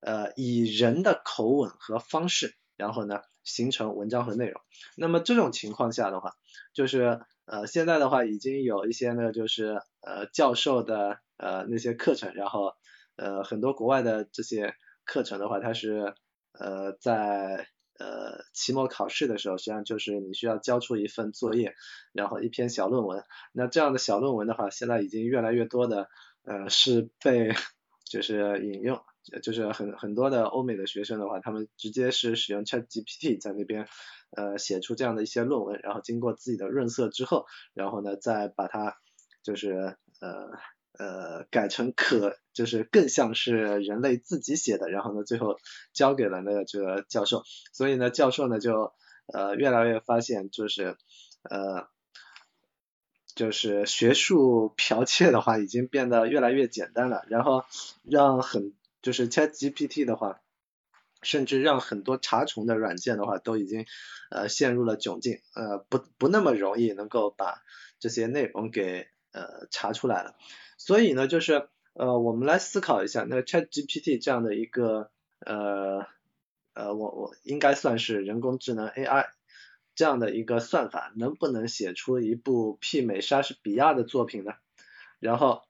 [0.00, 4.60] 呃，以人的口吻和方式，然后呢，形成文章和内容。
[4.96, 6.32] 那么这种情况下的话，
[6.74, 7.20] 就是。
[7.46, 12.74] 呃，现在的话已经有一些呢，就是呃教授的呃那些课程，然后
[13.16, 16.14] 呃很多国外的这些课程的话，它是
[16.52, 21.74] 呃在呃期末考试的时候，实际上就是你需要交出一份作业，
[22.12, 23.22] 然后一篇小论文。
[23.52, 26.08] 那这样的小论文的话，现在已经越来越多的
[26.42, 27.54] 呃是被
[28.04, 29.00] 就是引用。
[29.42, 33.88] 就是很很多的欧美的学生的话，他们直接是使用 Chat GPT 在那边
[34.30, 38.96] 呃写出这样的一些论文，然后经过自己的润色之后，然后呢再把它
[39.42, 40.50] 就是呃
[40.98, 45.58] 呃改成可就是更像是人类自己写的，然后呢最后
[45.92, 48.92] 交给了那个这个教授，所以呢教授呢就
[49.32, 50.96] 呃越来越发现就是
[51.42, 51.88] 呃
[53.34, 57.64] 就是学术剽窃的话已经变得越来越简单了，然后
[58.02, 58.72] 让很
[59.06, 60.40] 就是 Chat GPT 的话，
[61.22, 63.86] 甚至让很多查重的软件的话都已经
[64.32, 67.62] 呃陷入了窘境，呃不不那么容易能够把
[68.00, 70.34] 这些内容给呃查出来了。
[70.76, 76.04] 所以呢，就是呃我们来思考一下，那 Chat GPT 这样的一个呃
[76.74, 79.26] 呃我我应该算是人工智能 AI
[79.94, 84.54] 这样的一个算法，能不能写出一部媲美莎士比亚的作品呢？
[85.20, 85.62] 然后，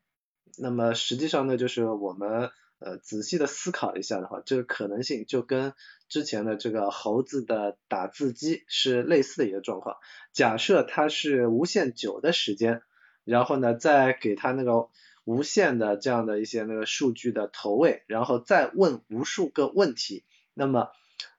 [0.57, 2.51] 那么实际上呢，就是我们。
[2.79, 5.73] 呃，仔细的思考一下的话，这个可能性就跟
[6.09, 9.97] 之前的这个猴子的打字机是类似的一个状况。
[10.33, 12.83] 假设它是无限久的时间，
[13.25, 14.89] 然后呢，再给它那个
[15.25, 20.89] 无限的这样的一些那个数据的投喂，然后再问无数个问题，那么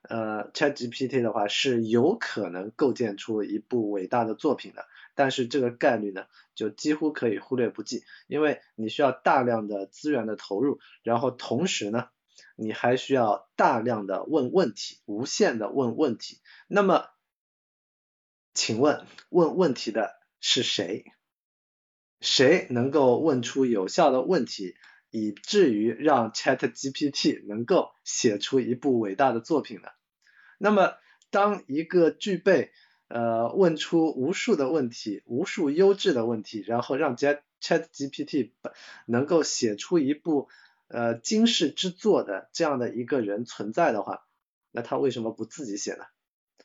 [0.02, 4.86] 呃 ChatGPT 的话是有可能构建出一部伟大的作品的，
[5.18, 12.08] 但是这个概率呢就几乎可以忽略不计，因为你需要大量的资源的投入，然后同时呢
[12.54, 17.08] 你还需要大量的问问题，无限的问问题，那么
[18.54, 21.04] 请问问问题的是谁？
[22.20, 24.76] 谁能够问出有效的问题，
[25.10, 29.88] 以至于让 ChatGPT 能够写出一部伟大的作品呢？
[30.58, 30.94] 那么，
[31.30, 32.70] 当一个具备
[33.08, 38.52] 呃问出无数的问题、无数优质的问题，然后让 ChatGPT
[39.06, 40.48] 能够写出一部
[40.88, 44.24] 呃惊世之作的这样的一个人存在的话，
[44.70, 46.04] 那他为什么不自己写呢？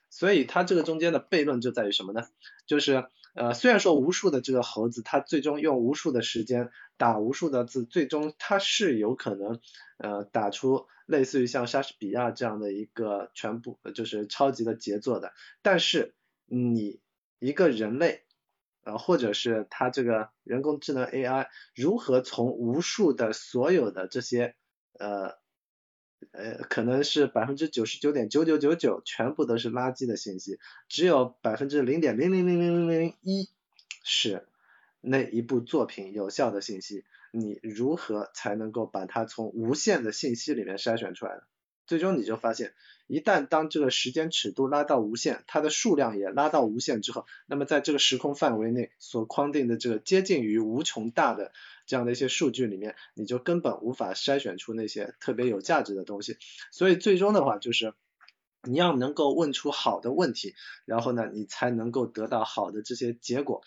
[0.10, 2.28] 所以，他这个中间的悖论就在于什么呢？
[2.68, 3.06] 就是。
[3.36, 9.60] 呃，虽然说无数的这个猴子，它最终用无数的时间打无数的字，最终它是有可能
[9.98, 15.34] 呃打出类似于像莎士比亚这样的一个全部就是超级的杰作的。
[15.64, 16.14] 但是
[16.46, 17.00] 你
[17.40, 18.24] 一个人类
[18.84, 24.56] 呃或者是它这个人工智能 AI 如何从无数的所有的这些
[25.00, 25.42] 呃。
[26.32, 33.50] 呃，可能是百分之九十九点九九九九全部都是垃圾的信息，只有百分之零点零零零零零零一
[34.06, 34.48] 是
[35.02, 37.04] 那一部作品有效的信息。
[37.34, 41.42] 你如何才能够把它从无限的信息里面筛选出来呢？
[41.86, 42.74] 最终你就发现，
[43.08, 51.52] 一旦当这个时间尺度拉到无限，它的数量也拉到无限之后，那么在这个时空范围内所框定的这个接近于无穷大的
[51.86, 56.38] 这样的一些数据里面，你就根本无法筛选出那些特别有价值的东西。
[56.72, 57.94] 所以最终的话就是，
[58.64, 63.62] 你要能够问出好的问题，然后呢，你才能够得到好的这些结果。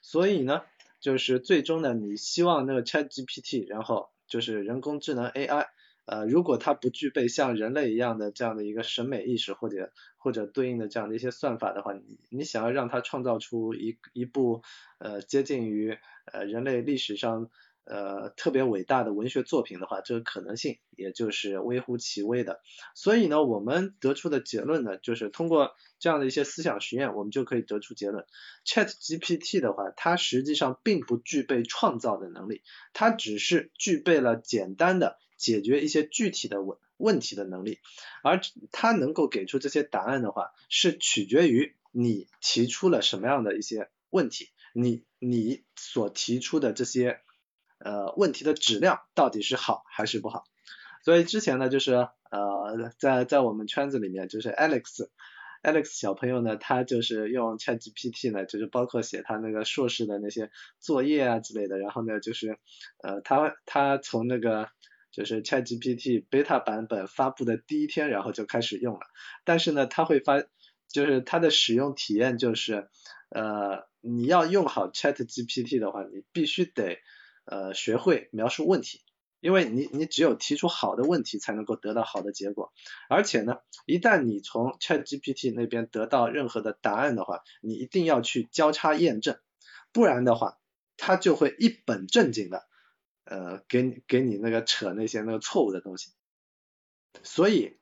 [0.00, 0.62] 所以呢，
[1.00, 5.66] 就是最终呢，你希望那个 ChatGPT，然后就是人工智能 AI。
[6.10, 14.62] 呃，如果它不具备像人类一样的这样的一个审美意识，或者或者对应的这样的一些算法的话，你你想要让它创造出一一部
[14.98, 15.98] 呃接近于
[16.32, 17.50] 呃人类历史上
[17.84, 22.62] 呃特别伟大的文学作品的话，这个可能性也就是微乎其微的。
[22.94, 28.24] 所以呢，我们得出的结论呢，就是通过这样的一些思想实验，我们就可以得出结论
[28.64, 32.62] ：Chat GPT 的话，它实际上并不具备创造的能力，
[32.94, 35.18] 它只是具备了简单的。
[35.38, 37.78] 解决一些具体的问问题的能力，
[38.22, 38.40] 而
[38.72, 47.20] 他能够给出这些答案的话，是取决于你提出了什么样的一些问题，你你所提出的这些
[47.78, 50.44] 呃问题的质量到底是好还是不好。
[51.04, 55.08] 所以之前呢，就是呃在在我们圈子里面，就是 Alex
[55.62, 62.58] Alex 小朋友呢，他就是用 ChatGPT 呢，就是包括写他那个硕士的那些作业啊之类的，然后呢就是
[63.02, 64.68] 呃他他从那个
[65.10, 69.00] 就是 ChatGPT beta 版本发布的第一天，然后就开始用了。
[69.44, 70.42] 但是呢，它会发，
[70.88, 72.88] 就是它的使用体验就是，
[73.30, 76.98] 呃，你要用好 ChatGPT 的话，你必须得
[77.44, 79.02] 呃学会描述问题，
[79.40, 82.72] 因为你你只有提出好的问题，才能够得到好的结果。
[83.08, 89.38] 而且呢，一旦你从 ChatGPT 那边得到任何的答案的话，你一定要去交叉验证，
[89.92, 90.58] 不然的话，
[90.96, 92.67] 它就会一本正经的。
[93.30, 96.12] 呃，给你给你那个扯那些那个错误的东西，
[97.22, 97.76] 所以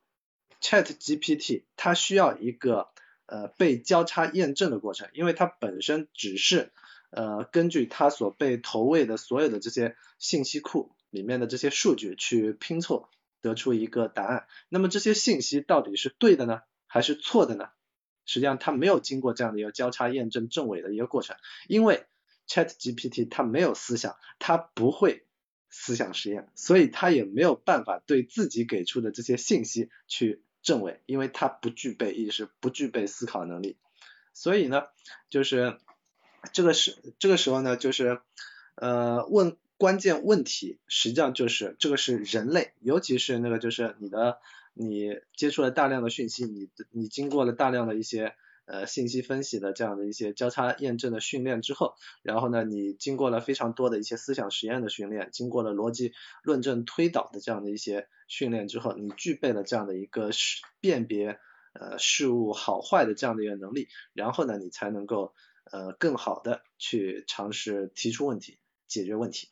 [0.61, 2.89] Chat GPT 它需要一个
[3.27, 6.73] 呃被交叉验证的过程，因为它本身只是
[7.11, 13.09] 呃根据它所被投喂的所有的这些信息库里面的这些数据去拼凑
[13.41, 14.49] 得出一个答案。
[14.69, 17.69] 那么这些信息到底是对的呢，还是错的呢？
[18.25, 21.37] 实际上它没有经过这样的一个交叉验证证伪的一个过程，
[21.69, 22.05] 因为
[22.49, 25.25] Chat GPT 它没有思想，它不会。
[25.79, 33.77] 思想实验，所以他也没有办法对自己给出的这些信息去证伪，因为他不具备意识，不具备思考能力。
[34.33, 34.85] 所以呢，
[35.29, 35.79] 就是
[36.55, 38.21] 这个时这个时候呢，就是
[38.75, 44.39] 呃问关键问题，实际上就是这个是人类，尤其是那个就是你的
[44.73, 48.35] 你接触了大量的讯息，你你经过了大量的一些。
[48.67, 61.39] 呃，信息分析的这样的一些交叉验证的训练之后，然后呢，你经过了非常多的一些思想实验的训练，经过了逻辑论证推导的这样的一些训练之后，你具备了这样的一个识辨别
[61.75, 65.33] 呃事物好坏的这样的一个能力，然后呢，你才能够
[65.71, 69.49] 呃更好的去尝试提出问题，解决问题。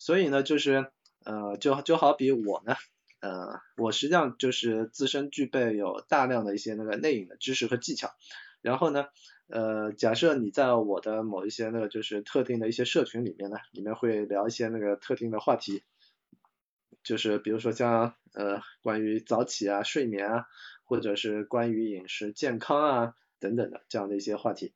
[0.00, 0.90] 所以呢，就是
[1.24, 2.74] 呃就就好比我呢，
[3.20, 8.12] 呃我实际上就是自身具备有大量的一些那个内隐的知识和技巧。
[8.66, 9.06] 然后呢，
[9.46, 15.84] 呃，假设你在我的某一些那个就是特定的一些社群里面呢，里面会聊一些那个特定的话题，
[17.04, 20.46] 就是比如说像呃关于早起啊、睡眠啊，
[20.82, 24.74] 或者是关于饮食健康啊等等的这样的一些话题。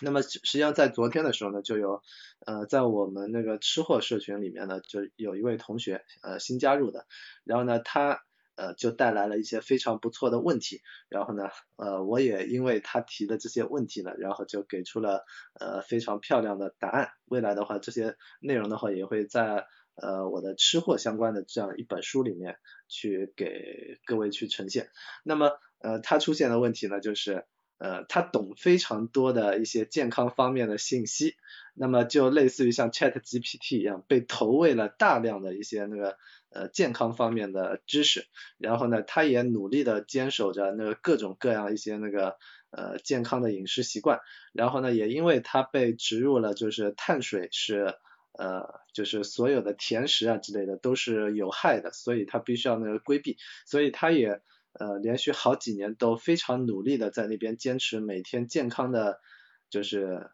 [0.00, 2.00] 那么实际上在昨天的时候呢，就有
[2.46, 7.04] 呃在我们那个吃货社群里面呢，就有一位同学呃新加入的，
[7.44, 8.22] 然后呢他。
[8.56, 15.26] 呃，就带来了一些非常不错的问题，然后呢，呃，我也因为他提的这些问题呢，然后就给出了
[15.60, 17.10] 呃非常漂亮的答案。
[17.26, 22.56] 未来的话，这些内容的话也会在呃我的吃货相关的这样一本书里面
[22.88, 24.88] 去给各位去呈现。
[25.22, 27.44] 那么呃他出现的问题呢，就是
[27.76, 31.34] 呃他懂非常多的一些健康方面的信息，
[31.74, 36.16] 那么就类似于像 Chat GPT 一样，被投喂了大量的一些那个。
[36.56, 38.24] 呃，健康方面的知识，
[38.56, 42.38] 然后呢，他也努力的坚守着那个各种各样一些那个
[42.70, 44.20] 呃健康的饮食习惯，
[44.54, 47.96] 然后呢，也因为他被植入了就是碳水是
[48.32, 54.40] 呃就是所有的甜食啊之类的都是有害的，所以他必须要那个规避，所以他也
[54.72, 59.20] 呃连续好几年都非常努力的在那边坚持每天健康的，
[59.68, 60.30] 就是。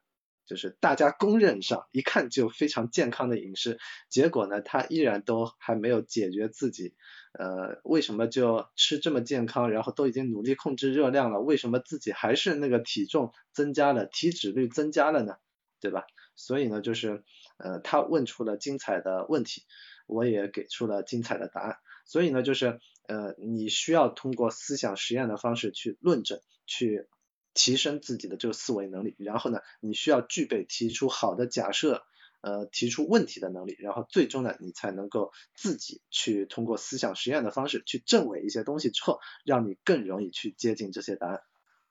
[0.53, 3.79] 就是大家公认上一看就非常健康的饮食，
[4.11, 6.95] 结果呢，他依然都还没有解决自己，
[7.33, 15.37] 呃，为什么就吃这么健康，然后都已经努力控制热量了，为什么自己还是那个体重增加了，体脂率增加了呢？
[15.81, 16.05] 对吧？
[16.37, 17.25] 所以呢，就是
[17.57, 19.62] 呃，他问出了精彩的问题，
[20.07, 21.77] 我也给出了精彩的答案。
[22.05, 27.09] 所以呢，就是呃，你需要通过思想实验的方式去论证，去。
[27.55, 32.05] 提升自己的这个思维能力，然后呢，你需要具备提出好的假设，
[32.41, 41.43] 呃，提出问题的能力，然后最终呢，你才能够自己去通过思想实验的方式去证伪一些东西之后，让你更容易去接近这些答案。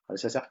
[0.07, 0.47] 好的，笑笑。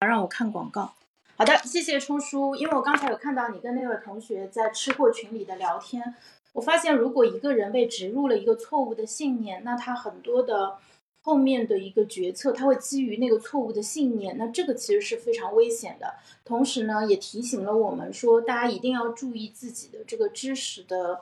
[0.00, 0.94] 让我看广告。
[1.38, 2.56] 好的，谢谢冲叔。
[2.56, 6.16] 因为我刚才有看到你跟那位同学在吃货群里的聊天，
[6.52, 10.78] 我发现如果一个人被植入了一个错误的信念，那他很多的
[11.20, 16.14] 后面的一个决策，他会基于那个错误的信念，那这个其实是非常危险的。
[16.44, 21.20] 同时呢，也提醒了我们说，大家一定要注意自己的这个知识的。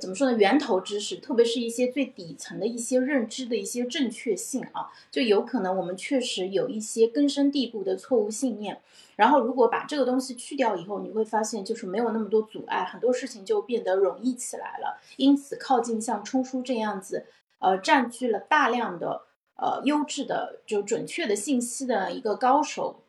[0.00, 0.36] 怎么说呢？
[0.36, 8.80] 源头知识，特别是一些最底层的一些认知的一些正确性啊，就有可能我们确实有一些根深蒂固的错误信念。
[9.16, 15.00] 然后，如果把这个东西去掉以后，你会发现就是没有那么多阻碍，很多事情就变得容易起来了。
[15.16, 17.26] 因此，靠近像冲叔这样子，
[17.60, 19.22] 呃，占据了大量的
[19.56, 23.04] 呃优质的就准确的信息的一个高手，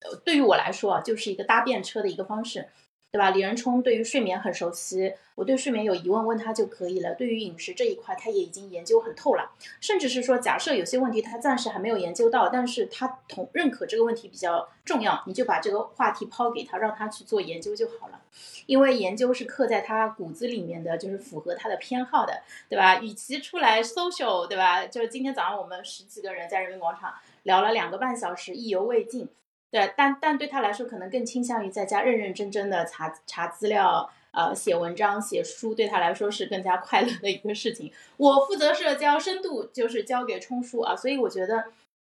[0.00, 2.68] 呃，对于我来说啊，就是一个搭便车的一个方式。
[3.16, 3.30] 对吧？
[3.30, 7.14] 李仁冲对于睡眠很熟悉，我对睡眠有疑问问他就可以了。
[7.14, 9.52] 对于饮食这一块，他也已经研究很透了。
[9.80, 18.20] 甚至是说，假设有些问题他暂时还没有研究到，但是他同认可这个问题比较重要，你就把这个话题抛给他，让他去做研究就好了。
[18.66, 23.00] 因为研究是刻在他骨子里面的，就是符合他的偏好的，对吧？
[23.00, 24.84] 与其出来 social，对吧？
[24.84, 29.26] 就是今天早上我们十几个人在人民广场聊了两个半小时，意犹未尽。
[29.70, 37.92] 对，但但对他来说，可能更倾向于在家认认真真的查查资料，呃，写文章、写书，对他来说是更加快乐的一个事情。
[38.16, 41.64] 我负责社交，深度就是交给冲叔啊，所以我觉得，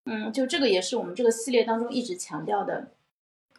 [0.05, 2.91] 嗯，就这个也是我们这个系列当中一直强调的。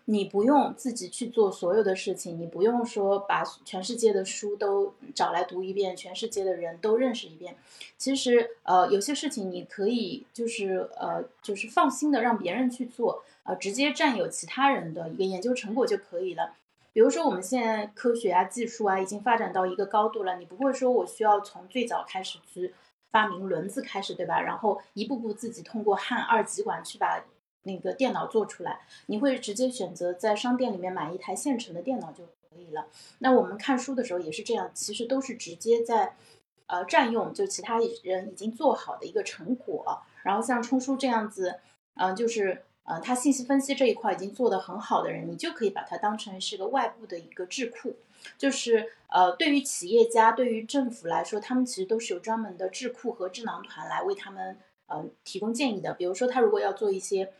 [0.06, 7.56] 你不用自己去做所有的事情，你不用说把全世界的书都找来读一遍，全世界的人都认识一遍。
[7.96, 16.54] 其实，呃，有些事情你可以就是呃，就是放心的让别人去做，呃，直接占有其他人的一个研究成果就可以了。
[16.92, 22.74] 比如说，我们现在科学啊、技术啊已经发展到一个高度了，你不会说我需要从最早开始去
[23.12, 24.40] 发明轮子开始，对吧？
[24.40, 27.22] 然后一步步自己通过焊二极管去把。
[27.64, 32.87] 那个电脑做出来，你会直接选择在商店里面买一台现成的电脑就可以了。
[33.18, 36.16] 那我们看书的时候也是这样，其实都是直接在，
[36.66, 40.01] 呃，占用就其他人已经做好的一个成果。
[40.23, 41.61] 然后像冲叔这样子，
[41.96, 47.95] 嗯，就是呃，他信息分析这一块已经做得很好的人，你就可以把它当成是个外部的一个智库。
[48.39, 54.57] 就是呃，对于企业家、对于政府来说，他们其实都是有专门的智库和智囊团来为他们
[54.87, 55.93] 呃提供建议的。
[55.93, 57.30] 比如说，他如果要做一些。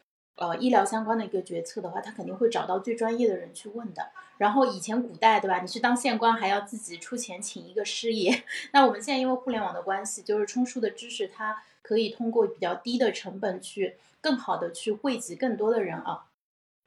[0.41, 4.09] 呃，医疗相关的一个决策的话，他肯定会找到最专业的人去问的。
[4.39, 5.61] 然后以前古代，对吧？
[5.61, 8.43] 你去当县官还要自己出钱请一个师爷。
[8.73, 16.25] 那我们现在因为互联网的关系，就是冲叔的知识，它可以通过比较低的成本去更好的去惠及更多的人啊。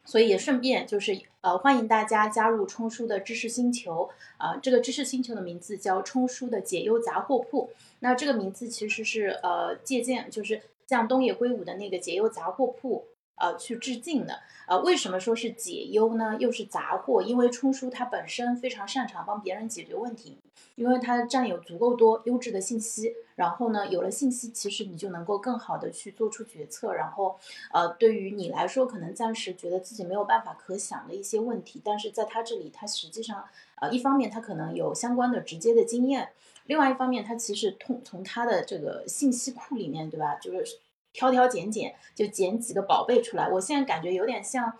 [0.03, 7.69] 所以也顺便就是呃欢迎大家加入冲叔的知识星球啊，这个知识星球的名字叫冲叔的解忧杂货铺。
[7.99, 13.05] 那这个名字其实是呃借鉴，就是像东野圭吾的那个解忧杂货铺。
[13.35, 14.41] 呃，去致敬的。
[14.67, 16.37] 呃，为什么说是解忧呢？
[16.39, 17.21] 又是杂货？
[17.21, 20.37] 因为冲叔他本身非常擅长帮别人解决问题，
[20.75, 23.13] 因为他占有足够多优质的信息。
[23.35, 26.93] 然后呢，有了信息，其实你就能够更好的去做出决策。
[26.93, 27.37] 然后，
[27.73, 33.43] 呃，对于你来说，可能暂时觉得自己没有办法可想的一些问题，但是在他这里，他实际上，
[33.81, 36.29] 呃，一方面他可能有相关的直接的经验，
[36.67, 40.35] 另外一方面，他其实通从他的这个信息库里面，对吧？
[40.35, 40.77] 就是。
[41.13, 43.47] 挑挑拣拣，就捡几个宝贝出来。
[43.47, 44.73] 我现在感觉有点像，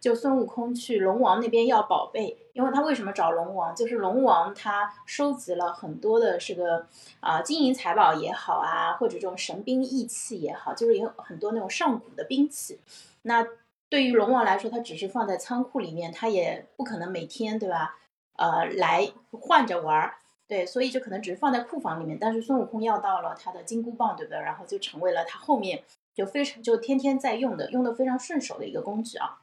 [0.00, 3.74] 就孙悟空去龙王那边要宝贝，因为他为什么找龙王？
[3.74, 6.86] 就是龙王他收集了很多的这个
[7.20, 12.80] 啊金银财宝也好啊，或者这种神兵义器也好，就是有很多那种上古的兵器。
[13.22, 13.46] 那
[13.88, 17.96] 对于龙王来说，他只是放在仓库里面，他也不可能每天对吧？
[18.36, 20.16] 呃，来换着玩儿。
[20.48, 24.38] 对，所以就可能只是放在库房里面，但是孙悟空要到了他的金箍棒，对不对？
[24.38, 25.82] 然后就成为了他后面
[26.14, 29.40] 就非常就天天在用的，用的非常顺手的一个工具啊。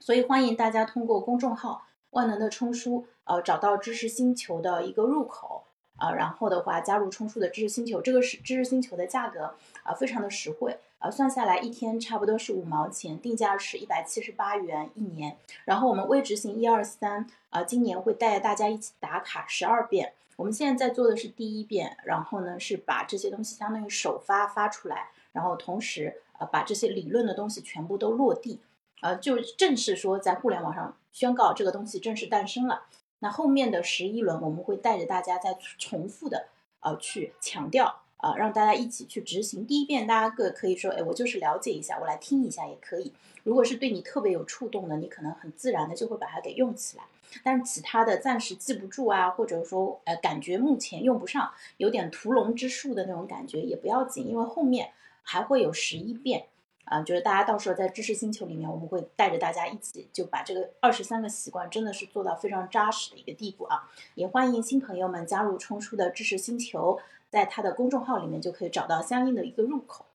[0.00, 5.64] 所以欢迎大家通过公众号“万能的冲叔”呃找到知识星球的一个入口
[5.96, 8.02] 啊，然后的话加入冲叔的知识星球。
[8.02, 15.38] 这个是知识星球的价格啊，非常的实惠啊，算下来一天差不多是五毛钱，定价是一百七十八元一年。
[15.64, 20.12] 然后我们微执行一二三啊，今年会带大家一起打卡十二遍。
[20.36, 28.60] 我们现在在做的是第一遍，然后呢是把这些东西相当于首发发出来，然后同时呃把这些理论的东西全部都落地，
[29.00, 32.84] 呃就正式说在互联网上宣告这个东西正式诞生了。
[33.20, 36.48] 那后面的十一轮我们会带着大家再重复的
[36.80, 39.66] 呃去强调啊，让大家一起去执行。
[39.66, 43.12] 第一遍大家各可以说，哎，我就是了解一下，我来听一下也可以。
[43.44, 47.04] 如果是对你特别有触动的，你可能很自然的就会把它给用起来。
[47.42, 56.46] 但其他的暂时记不住啊，或者说呃感觉目前用不上，有点屠龙之术的那种感觉也不要紧，因为后面还会有十一遍
[56.84, 70.06] 啊，就是大家到时候在知识星球里面，我们会带着大家一起就把这个二十三个习惯真的是做到非常扎实的一个地步啊，也欢迎新朋友们加入冲叔的知识星球，在他的公众号里面就可以找到相应的一个入口。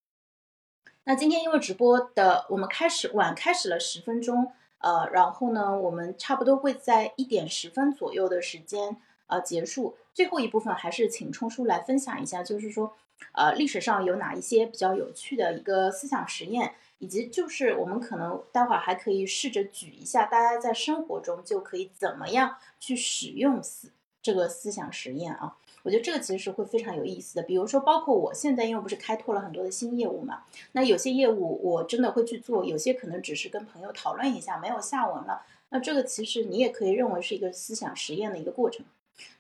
[1.06, 4.52] 那今天因为直播的我们开始晚开始了十分钟。
[4.80, 9.96] 呃，然后呢，我们差不多会在一点十分左右的时间呃结束。
[10.14, 12.94] 最后一部分还是请冲叔来分享一下，就是说，
[13.34, 25.56] 呃，历史上有哪一些比较有趣的一个思想实验，以及就是我们可能待会儿还可以试着举一下，大家在生活中就可以怎么样去使用思这个思想实验啊。
[25.84, 35.44] 我觉得这个其实是会非常有意思的，比如说，包括我现在因为不是开拓了很多的新业务嘛，那有些业务我真的会去做，有些可能只是跟朋友讨论一下，没有下文了。
[35.70, 38.86] 那这个其实你也可以认为是一个思想实验的一个过程。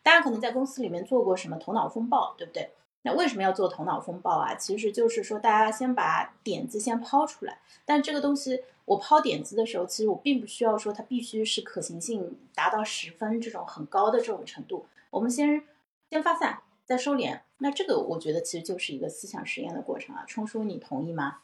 [0.01, 2.69] 大家可能在公司里面做过什么头脑风暴，对不对？
[3.01, 4.55] 那为什么要做头脑风暴啊？
[4.55, 15.63] 其实就是说大家先把点子先抛出来，但这个东西我抛点子的时候，其实我并不需要说它必须是可行性达到十分这种很高的这种程度，我们先。
[16.09, 20.25] 先发散，再收敛，那这个我觉得其实就是一个思想实验的过程啊。
[20.25, 21.37] 冲叔，你同意吗？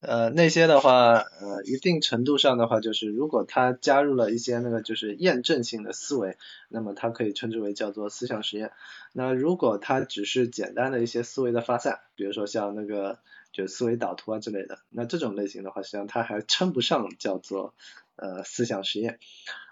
[0.00, 6.38] 呃，那些的话，呃，一定程度上的话，就是如果他加入了一些那个就是验证性的思维，
[6.70, 8.72] 那么它可以称之为叫做思想实验。
[9.12, 13.18] 那如果它只是简单的一些思维的发散，比如说像那个。
[13.54, 17.72] 就思维导图啊之类的，那这种类型的话，实际上它还称不上叫做
[18.16, 19.18] 呃思想实验。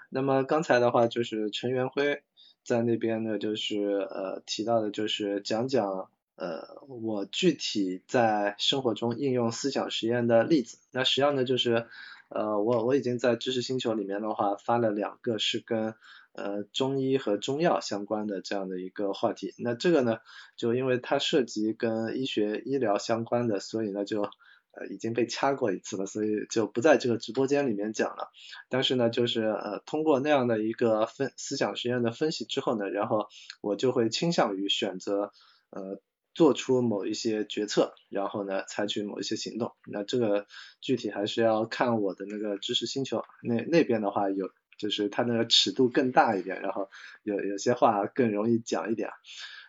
[0.09, 2.23] 那么刚才的话，就是陈元辉
[2.65, 10.79] 在那边呢，就是呃提到的，就是讲讲呃我具体在生活中应用思想实验的例子。
[10.93, 11.87] 那实际上呢，就是
[12.31, 15.95] 呃我我已经在知识星球里面的话发了两个，是跟。
[16.35, 20.17] 呃，中医和中药相关的这样的一个话题，那这个呢，
[20.57, 28.31] 就因为它涉及跟医学医疗相关的，所以呢就呃已经被掐过一次了，所以就不在这个直播间里面讲了。
[28.71, 33.27] 但是呢，就是呃通过那样的一个分思想实验的分析之后呢，然后
[33.61, 35.33] 我就会倾向于选择
[35.69, 36.01] 呃
[36.33, 39.73] 做出某一些决策，然后呢采取某一些行动。
[39.87, 40.47] 那这个
[40.81, 44.49] 具体还是要看我的那个知识星球那那边的话有。
[44.83, 46.91] 就是它那个尺度更大一点，然后
[47.23, 49.11] 有有些话更容易讲一点。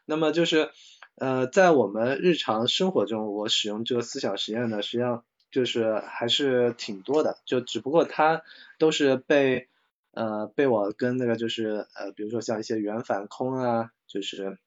[0.06, 0.72] 那么就是
[1.16, 7.38] 呃，在我们日常生活中，我使用这个思想实验呢，实际上就是还是挺多的。
[7.46, 8.42] 就只不过它
[8.80, 9.70] 都是被
[10.12, 14.58] 呃被我跟那个就是呃，比如说像一些原反空啊，就是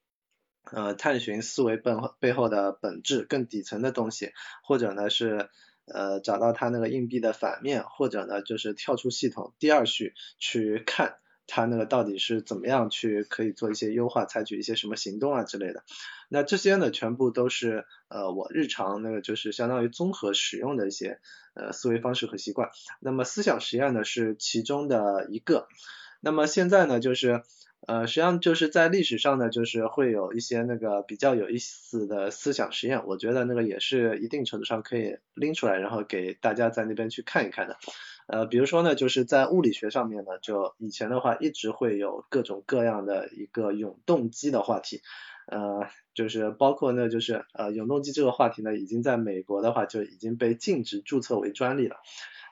[0.71, 4.33] 呃探寻思维背后背后的本质更底层的东西，
[4.63, 5.51] 或者呢是
[5.87, 11.17] 呃找到它那个硬币的反面，或者呢就是跳出系统第二序去看。
[11.49, 15.85] 它那个到底是怎么样去可以做一些优化，采取一些什么行动啊之类的。
[16.29, 21.21] 那这些呢，全部都是呃我日常那个就是相当于综合使用的一些
[21.55, 22.71] 呃思维方式和习惯。
[22.99, 25.69] 那么思想实验呢是其中的一个。
[26.21, 27.45] 那么现在呢就是
[27.87, 37.77] 呃实际上就是在历史上呢就是会有一些那个比较有意思的思想实验，我觉得那个也是一定程度上可以拎出来，然后给大家在那边去看一看的。
[38.27, 45.01] 呃，比如说呢，就是在物理学上面呢，就以前的话一直会有各种各样的一个永动机的话题，
[45.47, 51.99] 呃，就是包括呢，就是呃永动机这个话题呢，已经在美国的话就已经被禁止注册为专利了。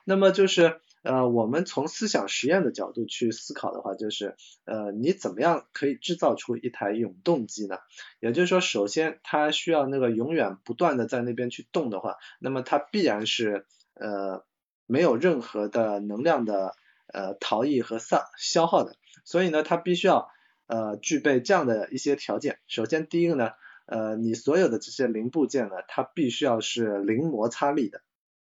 [0.05, 4.35] 那么就是呃我们从思想实验的角度去思考的话，就是
[4.65, 7.77] 呃你怎么样可以制造出一台永动机呢？
[8.19, 14.43] 也就是说，首先它需要那个永远不断的在那边去动的话，那么它必然是呃。
[14.87, 16.75] 没有任何的能量的
[17.07, 20.29] 呃逃逸和丧消耗的，所以呢，它必须要
[20.67, 22.59] 呃具备这样的一些条件。
[22.67, 23.49] 首先，第一个呢，
[23.87, 28.03] 呃，你所有的这些零部件呢，它必须要是零摩擦力的，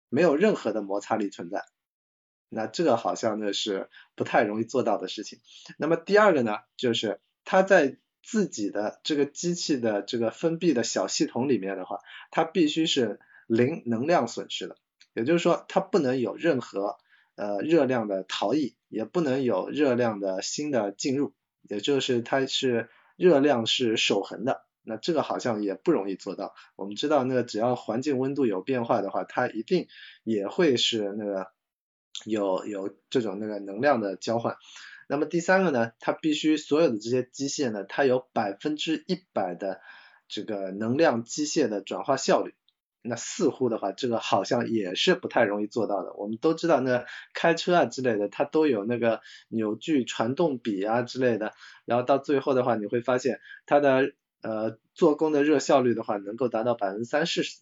[0.08, 1.64] 没有任何的摩擦力存在。
[2.48, 5.40] 那这个好像呢是不太容易做到的事情。
[5.78, 14.76] 那么第二个呢，就是它在自己的这个机器的这个封闭的小系统里面的话，它必须是零能量损失的。
[15.14, 16.98] 也就是说，它不能有任何
[17.36, 24.66] 呃热量的逃逸，也不能有热量的新的进入，也就是它是热量是守恒的。
[24.82, 26.54] 那这个好像也不容易做到。
[26.76, 29.88] 我们知道，那个只要环境温度有变化的话，它一定
[30.22, 31.48] 也会是那个
[32.24, 34.56] 有有这种那个能量的交换。
[35.08, 39.80] 那么第三个呢，它必须所有的这些机械呢，它有百分之一百的
[40.26, 42.54] 这个能量机械的转化效率。
[43.08, 46.12] 那似乎的话，这个好像也是不太容易做到的。
[46.14, 47.04] 我们都知道，那
[47.34, 51.52] 开车啊之类的，它都有那个扭矩传动比啊之类的。
[51.84, 54.12] 然后到最后的话，你会发现它的
[54.42, 57.60] 呃做工的热效率的话，能够达到百分之三四十，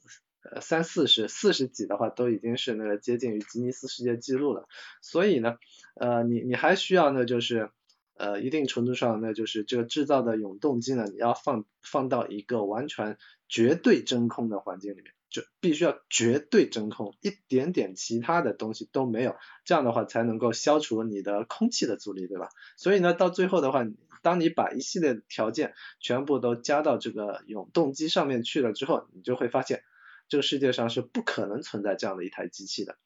[0.52, 4.68] 呃三四十四十几的话，都已经是那个接近于吉尼斯世界纪录了。
[5.00, 5.56] 所以呢，
[5.94, 7.70] 呃你你还需要呢，就是
[8.16, 13.18] 呃一定程度上，那就是这个制造的永动机呢，你要放放到一个完全
[13.48, 15.12] 绝对真空的环境里面。
[15.30, 19.34] 就必须要绝对真空，一点点其他的东西都没有，
[19.64, 22.50] 这样的话才能够消除你的空气的阻力，对吧？
[22.76, 23.84] 所以呢，到最后的话，
[24.22, 29.82] 当你把一系列条件全部都加到这个永动机上面去了之后，你就会发现，
[30.28, 32.96] 这个世界上是不可能存在这样的一台机器的。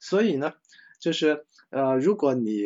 [0.00, 0.54] 所以呢，
[1.00, 2.64] 就是呃，如果你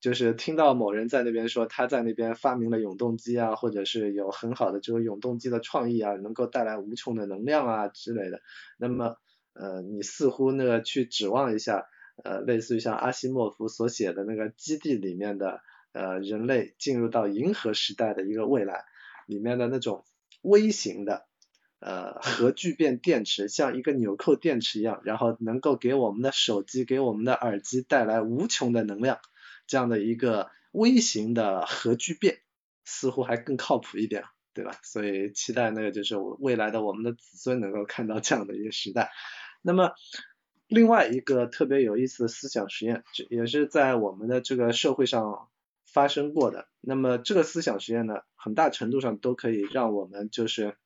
[0.00, 8.40] 就是听到某人在那边说他在那边发明了永动机啊，或者是有很好的这个永动机的创意啊，能够带来无穷的能量啊之类的，
[8.78, 9.16] 那么
[9.52, 11.86] 呃你似乎那个去指望一下
[12.24, 15.60] 呃类似于像阿西莫夫所写的那个基地里面的
[15.92, 18.84] 呃人类进入到银河时代的一个未来
[19.26, 20.06] 里面的那种
[20.40, 21.26] 微型的
[21.80, 29.18] 呃核聚变电池，像一个纽扣电池一样，然后能够给我们的手机给我们的耳机带来无穷的能量。
[29.66, 32.38] 这样的一个微型的核聚变
[32.84, 34.72] 似乎还更靠谱一点，对吧？
[34.82, 39.10] 所以期待那个就是未来的我们的子孙能够看到这样的一个时代。
[39.62, 39.92] 那么
[40.66, 45.48] 另外一个特别有意思的思想实验，也是在我们的这个社会上
[45.86, 46.66] 发生过的。
[46.80, 50.76] 那么这个思想实验呢，很大程度上都可以让我们就是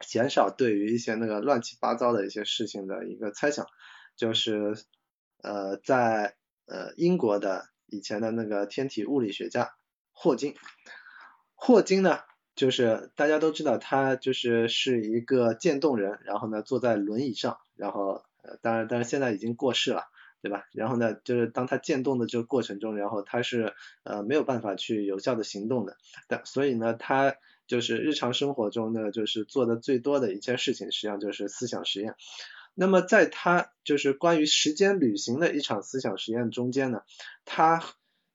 [0.00, 3.66] 减少对于一些那个乱七八糟的一些事情的一个猜想。
[4.16, 4.74] 就是
[5.42, 6.36] 呃在
[6.66, 7.68] 呃英国的。
[7.90, 9.72] 以前的那个天体物理学家
[10.12, 10.54] 霍金，
[11.54, 12.18] 霍金呢，
[12.54, 20.02] 就是大家都知道他就是是一个渐冻人，然后呢坐在轮椅上，然后呃当然当然现在已经过世了，
[20.42, 20.66] 对吧？
[20.72, 23.72] 然后呢就是当他渐冻的这个过程中，然后他是
[24.02, 25.96] 呃没有办法去有效的行动的，
[26.26, 27.36] 但所以呢他
[27.68, 32.16] 就是日常生活中呢就是做的最多的一件事情，实际上就是思想实验。
[32.74, 37.02] 那么在他就是关于时间旅行的一场思想实验中间呢，
[37.44, 37.84] 他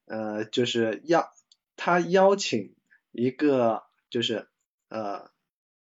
[0.06, 1.30] 呃就是邀
[1.76, 2.74] 他邀请
[3.10, 4.46] 一个就是
[4.88, 5.30] 呃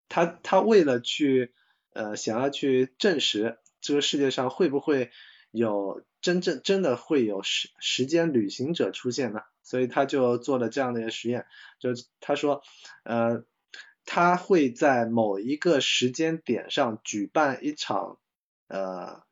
[0.07, 1.53] 他他为了去
[1.93, 5.11] 呃想要去证实这个世界上会不会
[5.51, 9.41] 有真正真的会有时时间旅行者出现呢？
[9.63, 11.45] 所以他就做了这样的一个实验，
[11.79, 11.89] 就
[12.19, 12.63] 他说
[13.03, 13.43] 呃
[14.05, 18.17] 他会在某一个时间点上举办一场。
[18.71, 19.23] 呃，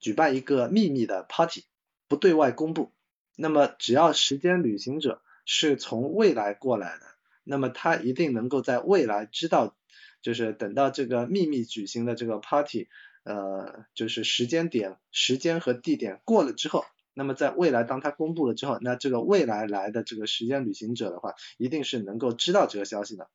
[0.00, 1.66] 举办一个秘密的 party，
[2.08, 2.94] 不对外公布。
[3.36, 7.04] 那么只要时间旅行者是从未来过来的，
[7.44, 9.76] 那么他一定能够在未来知道，
[10.22, 12.88] 就是等到这个秘密举行的这个 party，
[13.26, 23.28] 呃，就是时间点、时间和地点过了之后，那么在未来当它公布了之后，那这个未来来的这个时间旅行者的话，一定是能够知道这个消息的。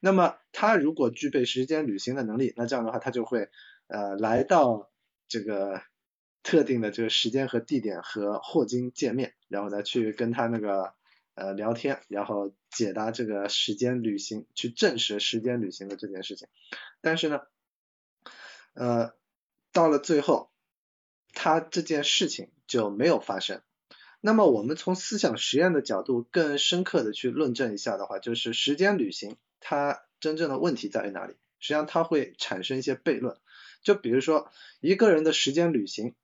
[0.00, 3.50] 那么他如果具备时间旅行的能力，那这样的话他就会
[3.86, 4.90] 呃来到
[5.28, 5.82] 这个
[6.42, 10.94] 特定的这个时间和地点和霍金见面，然后呢去跟他那个
[11.34, 16.48] 呃聊天，然后解答这个时间旅行，去证实时间旅行的这件事情。
[17.02, 17.40] 但是呢，
[18.74, 19.12] 呃
[19.72, 20.50] 到了最后，
[21.34, 23.62] 他这件事情就没有发生。
[24.20, 29.36] 那么我们从思想实验的角度更深刻的去论证一下的话，就是时间旅行。
[29.60, 31.34] 它真正的问题在于哪里？
[31.58, 33.36] 实际上它会产生一些悖论，
[33.82, 34.50] 就比如说
[34.80, 36.14] 一个人的时间旅行，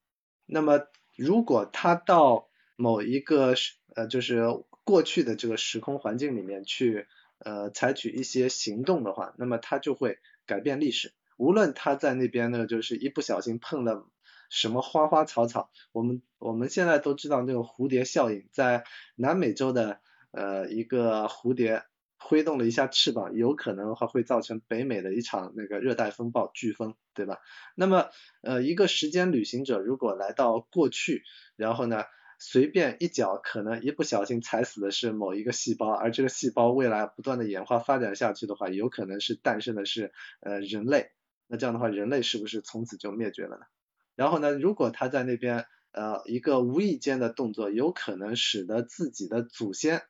[0.46, 0.86] 那么
[1.16, 3.54] 如果他到某一个
[3.94, 4.44] 呃就是
[4.84, 7.06] 过去的这个时空环境里面去
[7.38, 11.12] 呃采取一些行动的话，那么他就会改变历史。
[11.38, 14.06] 无论他在那边呢就是一不小心碰了
[14.50, 18.84] 什么花花草草，我们我们现在都知道那个蝴蝶效应，在
[19.16, 20.00] 南美洲的
[20.32, 21.84] 呃一个蝴蝶。
[22.20, 27.38] 挥动了一下翅膀，有可能还会造成北美的一场那个热带风暴飓风，对吧？
[27.76, 28.08] 那么，
[28.42, 31.22] 呃，一个时间旅行者如果来到过去，
[31.54, 32.02] 然后呢，
[32.40, 41.12] 随便一脚可能一不小心踩死的是某一个细胞，而这个细胞未来不断的演化发展下去的话，有可能是诞生的是呃人类。
[41.48, 43.66] 那这样的话，人类是不是从此就灭绝了呢？
[44.14, 50.02] 然后呢，如果他在那边呃一个无意间的动作，有可能使得自己的祖先。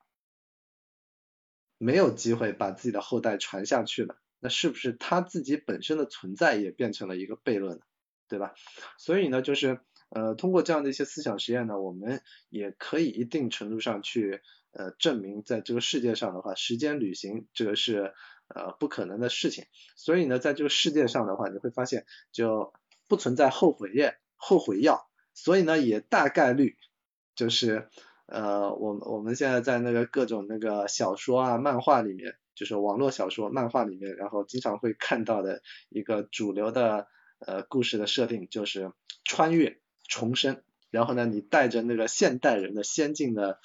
[1.80, 7.84] 没有机会把自己的后代传下去了，那是不是他自己本身的存在也变成了一个悖论呢？
[8.26, 8.54] 对吧？
[8.98, 9.80] 所以呢，就是
[10.10, 18.12] 呃，通过这样的一些思想实验呢，我们也可以一定程度上去呃证明，在这个世界上的话，时间旅行这个是
[18.48, 19.64] 呃不可能的事情。
[19.96, 22.72] 所以呢，在这个世界上的话，你会发现就
[23.08, 25.08] 不存在后悔药，后悔药。
[25.34, 26.76] 所以呢，也大概率
[27.34, 27.88] 就是。
[28.30, 37.06] 呃，我我们现在在那个各种那个小说啊、漫画里面，就是网络小说、漫画里面，然后经常会看到的一个主流的
[37.38, 38.92] 呃故事的设定，就是
[39.24, 43.60] 穿越重生，然后呢，你带着那个现代人的先进的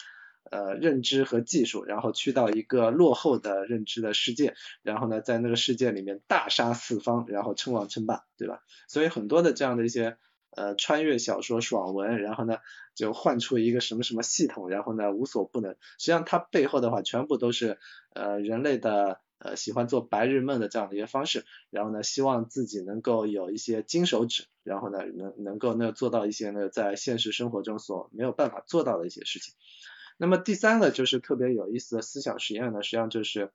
[0.50, 8.62] 呃认知和技术，然后去到一个落后的认知的世界，然后呢，在那个世界里面大杀四方，然后称王称霸，对吧？
[8.88, 10.18] 所以很多的这样的一些。
[10.56, 12.58] 呃，穿越小说爽文，然后呢，
[12.94, 15.72] 就换出一个什么什么系统，然后呢，无所不能。
[15.98, 17.80] 实际上，它背后的话，全部都是
[18.14, 29.56] 呃人类的呃喜欢做白日梦的这样的一些方式，然后呢，希望自己能够有一些金手指，然后呢，能能够呢做到一些呢在现实生活中所没有办法做到的一些事情。
[30.18, 33.51] 那么第三个就是特别有意思的思想实验呢，实际上就是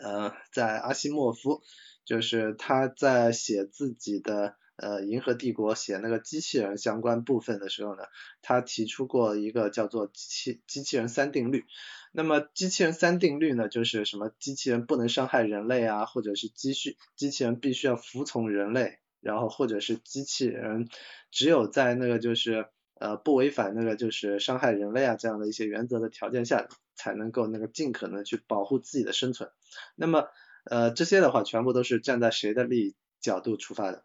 [0.00, 1.62] 呃在阿西莫夫，
[2.04, 4.56] 就是他在写自己的。
[4.82, 8.04] 呃，银河帝国写那个机器人相关部分的时候呢，
[8.40, 11.66] 他提出过一个叫做机器机器人三定律。
[12.12, 20.88] 那么机器人三定律呢，就是什么机器人不能伤害人类啊，或者是机器机器人必须要服从人类，然后或者是机器人
[21.30, 22.70] 只有在那个就是
[23.00, 29.50] 呃不违反那个就是伤害人类啊这样的一些原则的条件下，才能够那个尽可能去保护自己的生存。
[29.96, 30.28] 那么
[30.64, 34.04] 呃这些的话，全部都是站在谁的利益角度出发的？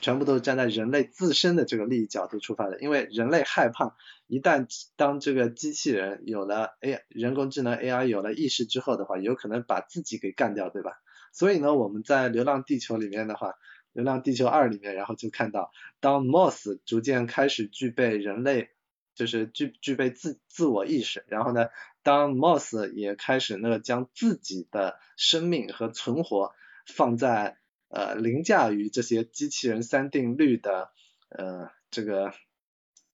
[0.00, 3.96] 全部都是站在人类自身的这个利益角度出发的，因为人类害怕
[4.26, 10.92] 一旦当这个机器人有了 A 人工智能 AI 有了意识之后的话，有可能把自己给干掉，对吧？
[11.32, 13.50] 所以呢，我们在《流浪地球》里面的话，
[13.94, 18.68] 《流浪地球二》里面，然后就看到，当 Moss 逐渐开始具备人类，
[19.14, 21.68] 就是具具备自自我意识，然后呢，
[22.02, 26.52] 当 Moss 也开始那个将自己的生命和存活
[26.86, 27.56] 放在。
[27.88, 30.90] 呃，凌驾于这些机器人三定律的
[31.28, 32.34] 呃这个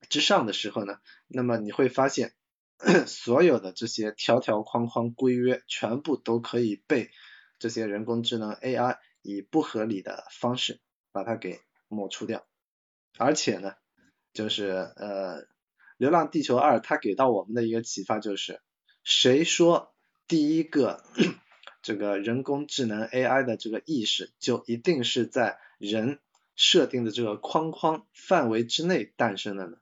[0.08, 2.32] 之上的时候呢，那么你会发现，
[3.06, 7.10] 所有的这些条条框框规约全部都可以被
[7.58, 10.80] 这些人工智能 AI 以不合理的方式
[11.12, 12.46] 把它给抹除掉。
[13.18, 13.74] 而且呢，
[14.32, 15.42] 就是呃，
[15.96, 18.60] 《流浪地球二》它给到我们的一个启发就是，
[19.02, 19.94] 谁说
[20.26, 21.04] 第一个？
[21.82, 26.20] 这个人工智能 AI 的这个意识，就一定是在人
[26.54, 29.78] 设定的这个框框范围之内诞生的呢？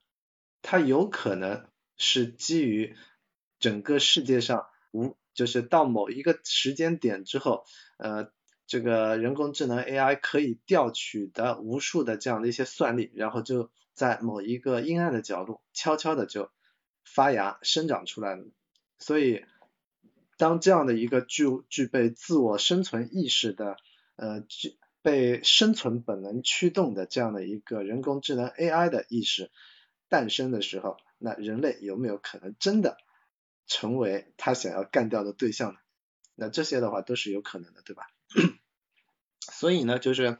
[0.62, 2.94] 它有可能是基于
[3.58, 7.64] 整个世界上无，就是到某一个时间点之后，
[7.96, 8.30] 呃，
[8.68, 16.52] 这个人工智能 AI 可以调取的无数的这样的一些算力，然后就在某一个阴暗的角落悄悄的就
[17.04, 18.46] 发芽生长出来了。
[19.00, 19.44] 所以。
[20.40, 23.76] 当这样的一个具具备自我生存意识的
[24.14, 29.50] 呃具被生存本能驱动的这样的一个人工智能 AI 的意识
[30.08, 32.98] 诞生的时候，那人类有没有可能真的
[33.66, 35.80] 成为他想要干掉的对象呢？
[36.36, 38.06] 那这些的话都是有可能的，对吧？
[39.52, 40.38] 所以呢，就是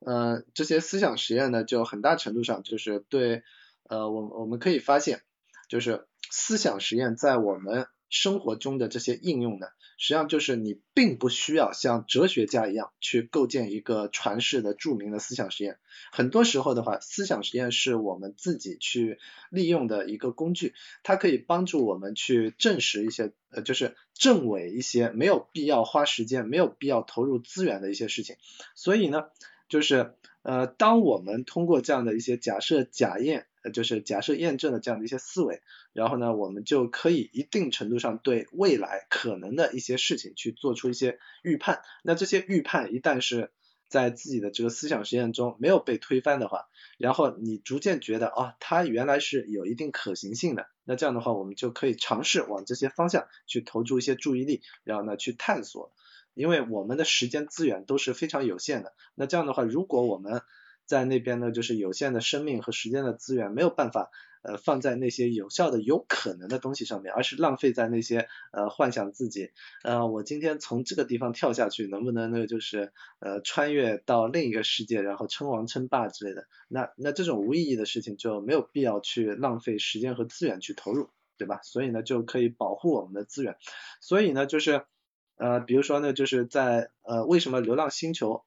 [0.00, 3.42] 呃这些思想实验呢，就很大程度上就是对
[3.88, 5.22] 呃我我们可以发现，
[5.68, 15.78] 就是思想实验在我们生活中的这些应用呢，实际上就是你并不需要像哲学家一样去构建一个传世的著名的思想实验。
[16.12, 28.36] 很多时候的话，思想实验是我们自己去利用的一个工具，它可以帮助我们去证实一些呃，就是证伪一些没有必要花时间、没有必要投入资源的一些事情。
[28.74, 29.26] 所以呢，
[29.68, 33.46] 就是呃，当我们通过这样的一些假设假验。
[33.62, 35.60] 呃，就是假设验证的这样的一些思维，
[35.92, 41.82] 然后呢，我们就可以一定程度上对未来可能的一些事情去做出一些预判。
[42.02, 43.50] 那这些预判一旦是
[43.88, 55.92] 在自己的这个思想实验中没有被推翻的话，然后你逐渐觉得啊，它原来是有一定可行性的，那这样的话，我们就可以尝试往这些方向去投注一些注意力，然后呢去探索。
[56.34, 60.42] 因为我们的时间资源都是非常有限的，那这样的话，如果我们
[60.90, 64.10] 在那边呢，就是有限的生命和时间的资源没有办法
[64.42, 69.52] 呃放在那些有效的、有可能的东西上面，而是浪费在那些呃幻想自己
[69.84, 76.48] 呃我今天从这个地方跳下去，能不能那个就是呃穿越到另一个世界，然后称王称霸之类的？
[76.66, 81.60] 那那这种无意义的事情就没有必要去浪费时间和资源去投入，对吧？
[81.62, 83.54] 所以呢就可以保护我们的资源。
[84.00, 84.82] 所以呢就是
[85.36, 88.42] 呃比如说呢就是在呃为什么流浪星球？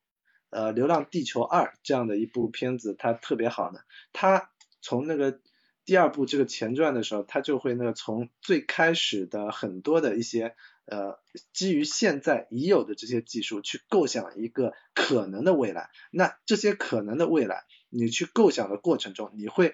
[0.53, 3.79] 呃，《流浪地球二》这样的一部片子，它特别好呢。
[4.13, 4.51] 它
[4.81, 5.39] 从那个
[5.83, 11.19] 第二部这个前传的时候，它就会那个从最开始的很多的一些呃
[11.51, 15.89] 基于现在已有的这些技术去构想一个可能的未来。
[16.11, 19.73] 那这些可能的未来，你去构想的过程中，你会。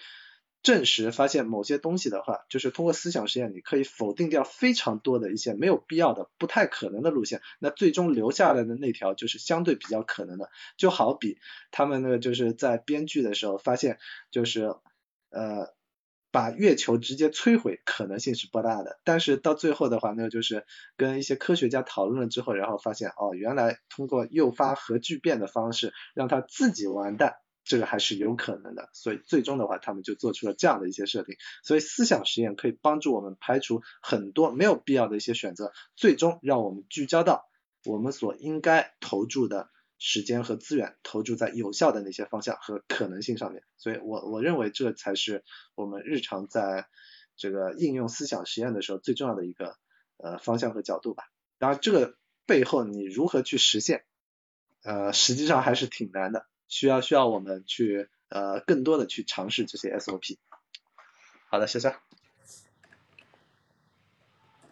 [0.62, 7.42] 证实发现某些东西的话，就是通过思想实验，你可以否定掉非常多的一些没有必要的、不太可能的路线。
[7.60, 10.50] 那最终留下来的那条就是相对比较可能的。
[10.78, 11.38] 就好比
[11.72, 14.00] 他们那个就是在编剧的时候发现，
[14.32, 14.76] 就是
[15.30, 15.74] 呃
[16.32, 19.00] 把月球直接摧毁可能性是不大的。
[19.06, 20.66] 但是到最后的话，那个就是
[20.98, 27.38] 跟一些科学家讨论了之后，然后发现哦，原来通过诱发核聚变的方式让它自己完蛋。
[27.70, 31.36] 这个还是有可能的，所以最终的话，他们就做出了这样的一些设定。
[31.64, 37.48] 所以思想实验可以帮助我们排除很多没有必要的一些选择，最终让我们聚焦到
[37.86, 43.62] 我们所应该投注的时间和资源，投注在有效的那些方向和可能性上面。
[43.78, 45.44] 所以我我认为这才是
[45.76, 46.88] 我们日常在
[47.38, 49.78] 这个应用思想实验的时候最重要的一个
[50.18, 51.26] 呃方向和角度吧。
[51.60, 52.16] 当然，这个
[52.48, 54.06] 背后你如何去实现，
[54.82, 56.48] 呃，实际上还是挺难的。
[56.70, 60.38] 需要需要我们去呃更多的去尝试这些 SOP。
[61.50, 61.94] 好的，谢谢。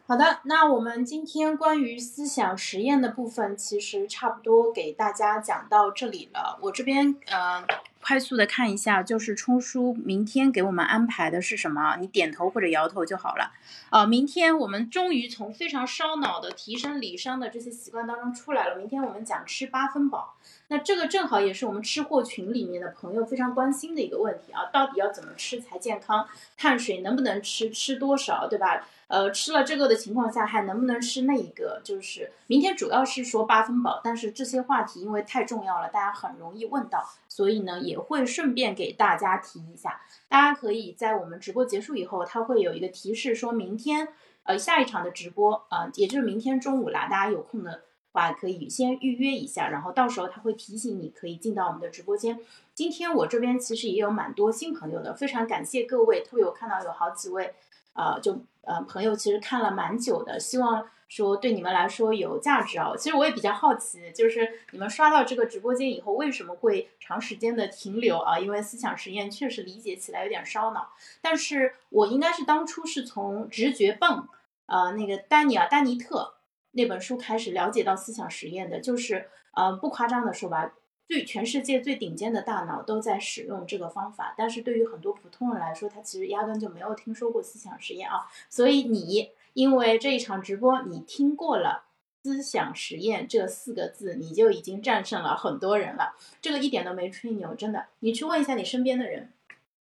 [0.05, 6.57] 好的，那我们今天关于思想实验的部分，其实差不多给大家讲到这里了。
[6.61, 7.67] 我这边呃。
[8.07, 11.97] 快速的看一下，就是冲叔明天给我们安排的是什么？
[11.97, 13.51] 你点头或者摇头就好了。
[13.89, 18.77] 啊，明天我们终于从非常烧脑的提升理商的这些习惯当中出来了。
[18.77, 20.37] 明天我们讲吃八分饱，
[20.69, 26.25] 那这个正好也是我们吃货群里面的朋友非常关心的一个问题啊，到底要怎么吃才健康？
[26.55, 27.69] 碳水能不能吃？
[27.69, 28.47] 吃多少？
[28.47, 28.87] 对吧？
[29.07, 31.81] 呃，吃了这个的情况下，还能不能吃那一个？
[31.83, 40.01] 就是明天主要是说八分饱，但是这些话题因为太重要了，大家很容易问到，所以呢，也会顺便给大家提一下。
[40.27, 44.07] 大家可以在我们直播结束以后，它会有一个提示，说明天
[44.41, 52.39] 呃下一场的直播啊，也就是明天中午啦，大家有空的话可以先预约一下，然后到时候他会提醒你可以进到我们的直播间。
[52.73, 57.53] 今天我这边其实也有蛮多新朋友的，非常感谢各位，特别我看到有好几位。
[57.93, 62.93] 啊，就呃朋友其实看了蛮久的，希望说对你们来说有价值啊。
[62.97, 68.39] 其实我也比较好奇，就是你们刷到这个直播间以后，为什么会长时间的停留啊？
[68.39, 70.93] 因为思想实验确实理解起来有点烧脑。
[71.21, 74.27] 但是我应该是当初是从直觉泵，
[74.65, 76.35] 呃，那个丹尼尔·丹尼特
[76.71, 80.73] 那本书开始了解到思想实验的，就是呃不夸张的说吧。
[81.07, 88.27] 最全世界最顶尖的大脑都在使用这个方法，但是对于很多普通人来说，他其实压根就没有听说过思想实验啊。
[88.49, 91.85] 所以你因为这一场直播，你听过了
[92.23, 96.13] “思想实验”这四个字，你就已经战胜了很多人了。
[96.39, 97.87] 这个一点都没吹牛，真的。
[98.01, 99.33] 你去问一下你身边的人，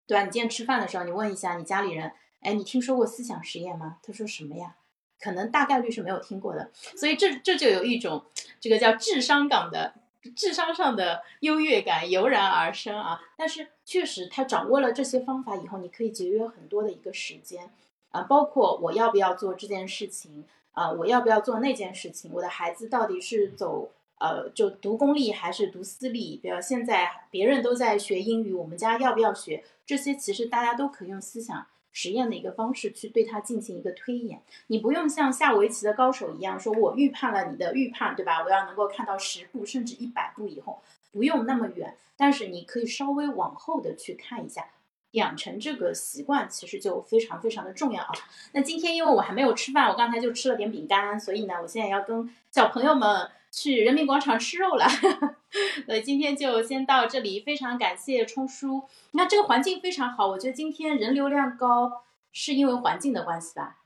[0.08, 0.24] 对吧？
[0.24, 2.10] 你今天吃饭的时候，你问一下你家里人，
[2.40, 3.98] 哎，你听说过思想实验吗？
[4.02, 4.74] 他说什么呀？
[5.20, 6.72] 可能大概率是没有听过的。
[6.96, 8.24] 所以这这就有一种
[8.58, 9.94] 这个叫智商感的
[10.34, 13.20] 智商上的优越感油然而生啊。
[13.36, 17.70] 但是确实，他掌握了这些方法以后，你可以节约很多的一个时间
[18.10, 23.90] 啊，包括我要不要做这件事情啊，我要不要做那件事情，我的孩子到底是走。
[24.22, 26.38] 呃，就读公立还是读私立？
[26.42, 29.64] 比如现在别人都在学英语，我们家要不要学？
[29.86, 34.42] 这些其实大家都可以用思想实验的一个方式去对它进行一个推演。
[34.66, 38.44] 你不用像下围棋的高手一样，说我预判了你的预判，对吧？
[38.44, 40.82] 我要能够看到十步甚至一百步以后，
[41.12, 44.66] 不用那么远，但是你可以稍微往后的去看一下，
[45.12, 48.12] 养成这个习惯其实就非常非常的重要啊。
[48.52, 53.30] 那今天因为我还没有吃饭，我刚才就吃了点饼干，所以呢，我现在要跟小朋友们。
[53.52, 54.86] 去人民广场吃肉了，
[55.84, 57.40] 所以今天就先到这里。
[57.40, 63.78] 非常感谢冲叔，你看这个环境非常好，我觉得今天人流量高是因为环境的关系吧，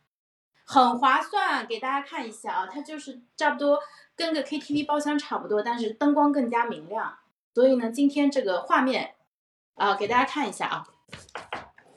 [0.67, 1.67] 很划算。
[1.67, 3.81] 给大家看一下啊，它就是差不多
[4.15, 7.17] 跟个 KTV 包厢差不多，但是灯光更加明亮。
[7.55, 9.15] 所以呢，今天这个画面
[9.77, 10.87] 啊，给大家看一下啊，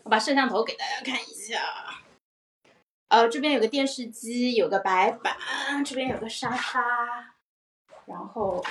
[0.04, 1.62] 我把摄像头给大家看一下。
[3.10, 5.36] 呃，这边有个电视机，有个白板，
[5.86, 6.84] 这边有个沙发。
[8.06, 8.64] 然后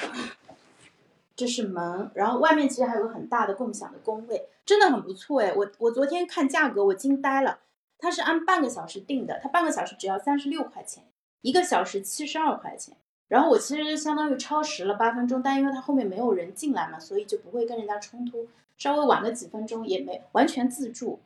[1.34, 5.52] 这是门，然后外面其实还有个很大的共享的工位，真的很不错哎！
[5.54, 7.60] 我我昨天看价格我惊呆了，
[7.98, 11.04] 它是按半个小时定的，它半个小时只要三十六块钱，
[11.42, 12.96] 一个小时七十二块钱。
[13.28, 18.48] 然后我其实相当于超时了八分钟，但因为他后面没有人进来嘛，所以就不会跟人家冲突，
[18.78, 21.20] 稍微晚个几分钟也没完全自助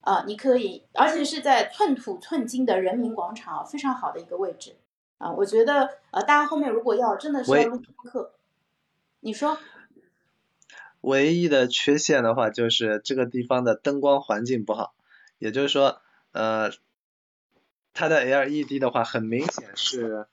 [0.00, 4.76] 啊，你可以，而且是在寸土寸金的人民广场，非常好的一个位置。
[5.18, 8.32] 啊，我觉得呃，大家后面如果要真的是要录播课，
[9.20, 9.56] 你说，
[11.02, 14.94] 唯一的缺陷的话就是这个地方的灯光环境不好，
[15.38, 16.00] 也就是说，
[16.32, 16.72] 呃，
[17.94, 20.26] 它的 LED 的话很明显是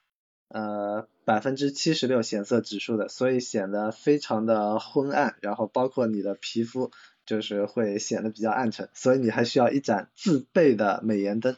[0.54, 6.92] 呃百分之七十六显色指数的，所以显得非常的昏暗，然后包括你的皮肤
[7.26, 11.56] 就是会显得比较暗沉，所以你还需要一盏自备的美颜灯。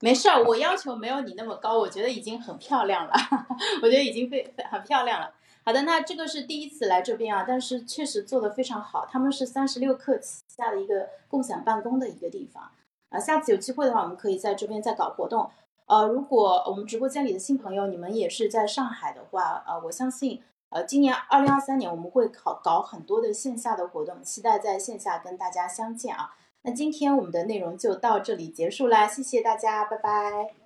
[0.00, 3.12] 没事儿，我要求没有你那么高，我觉得已经很漂亮了，
[3.80, 5.32] 我觉得已经非很漂亮了。
[5.64, 9.08] 好的，那这个是第一次来这边啊，但是确实做的非常好。
[9.10, 12.70] 他们是三十六氪旗下的一个共享办公的一个地方
[13.08, 15.50] 啊，下次有机会的话，我们可以在这边再搞活动。
[15.86, 26.34] 呃，如果我们直播间里的新朋友，你们也是在上海的话，呃，我相信呃，今年二零二三年我们会考搞很多的线下的活动，期待在线下跟大家相见啊。
[26.62, 30.63] 那今天我们的内容就到这里结束啦，谢谢大家，拜拜。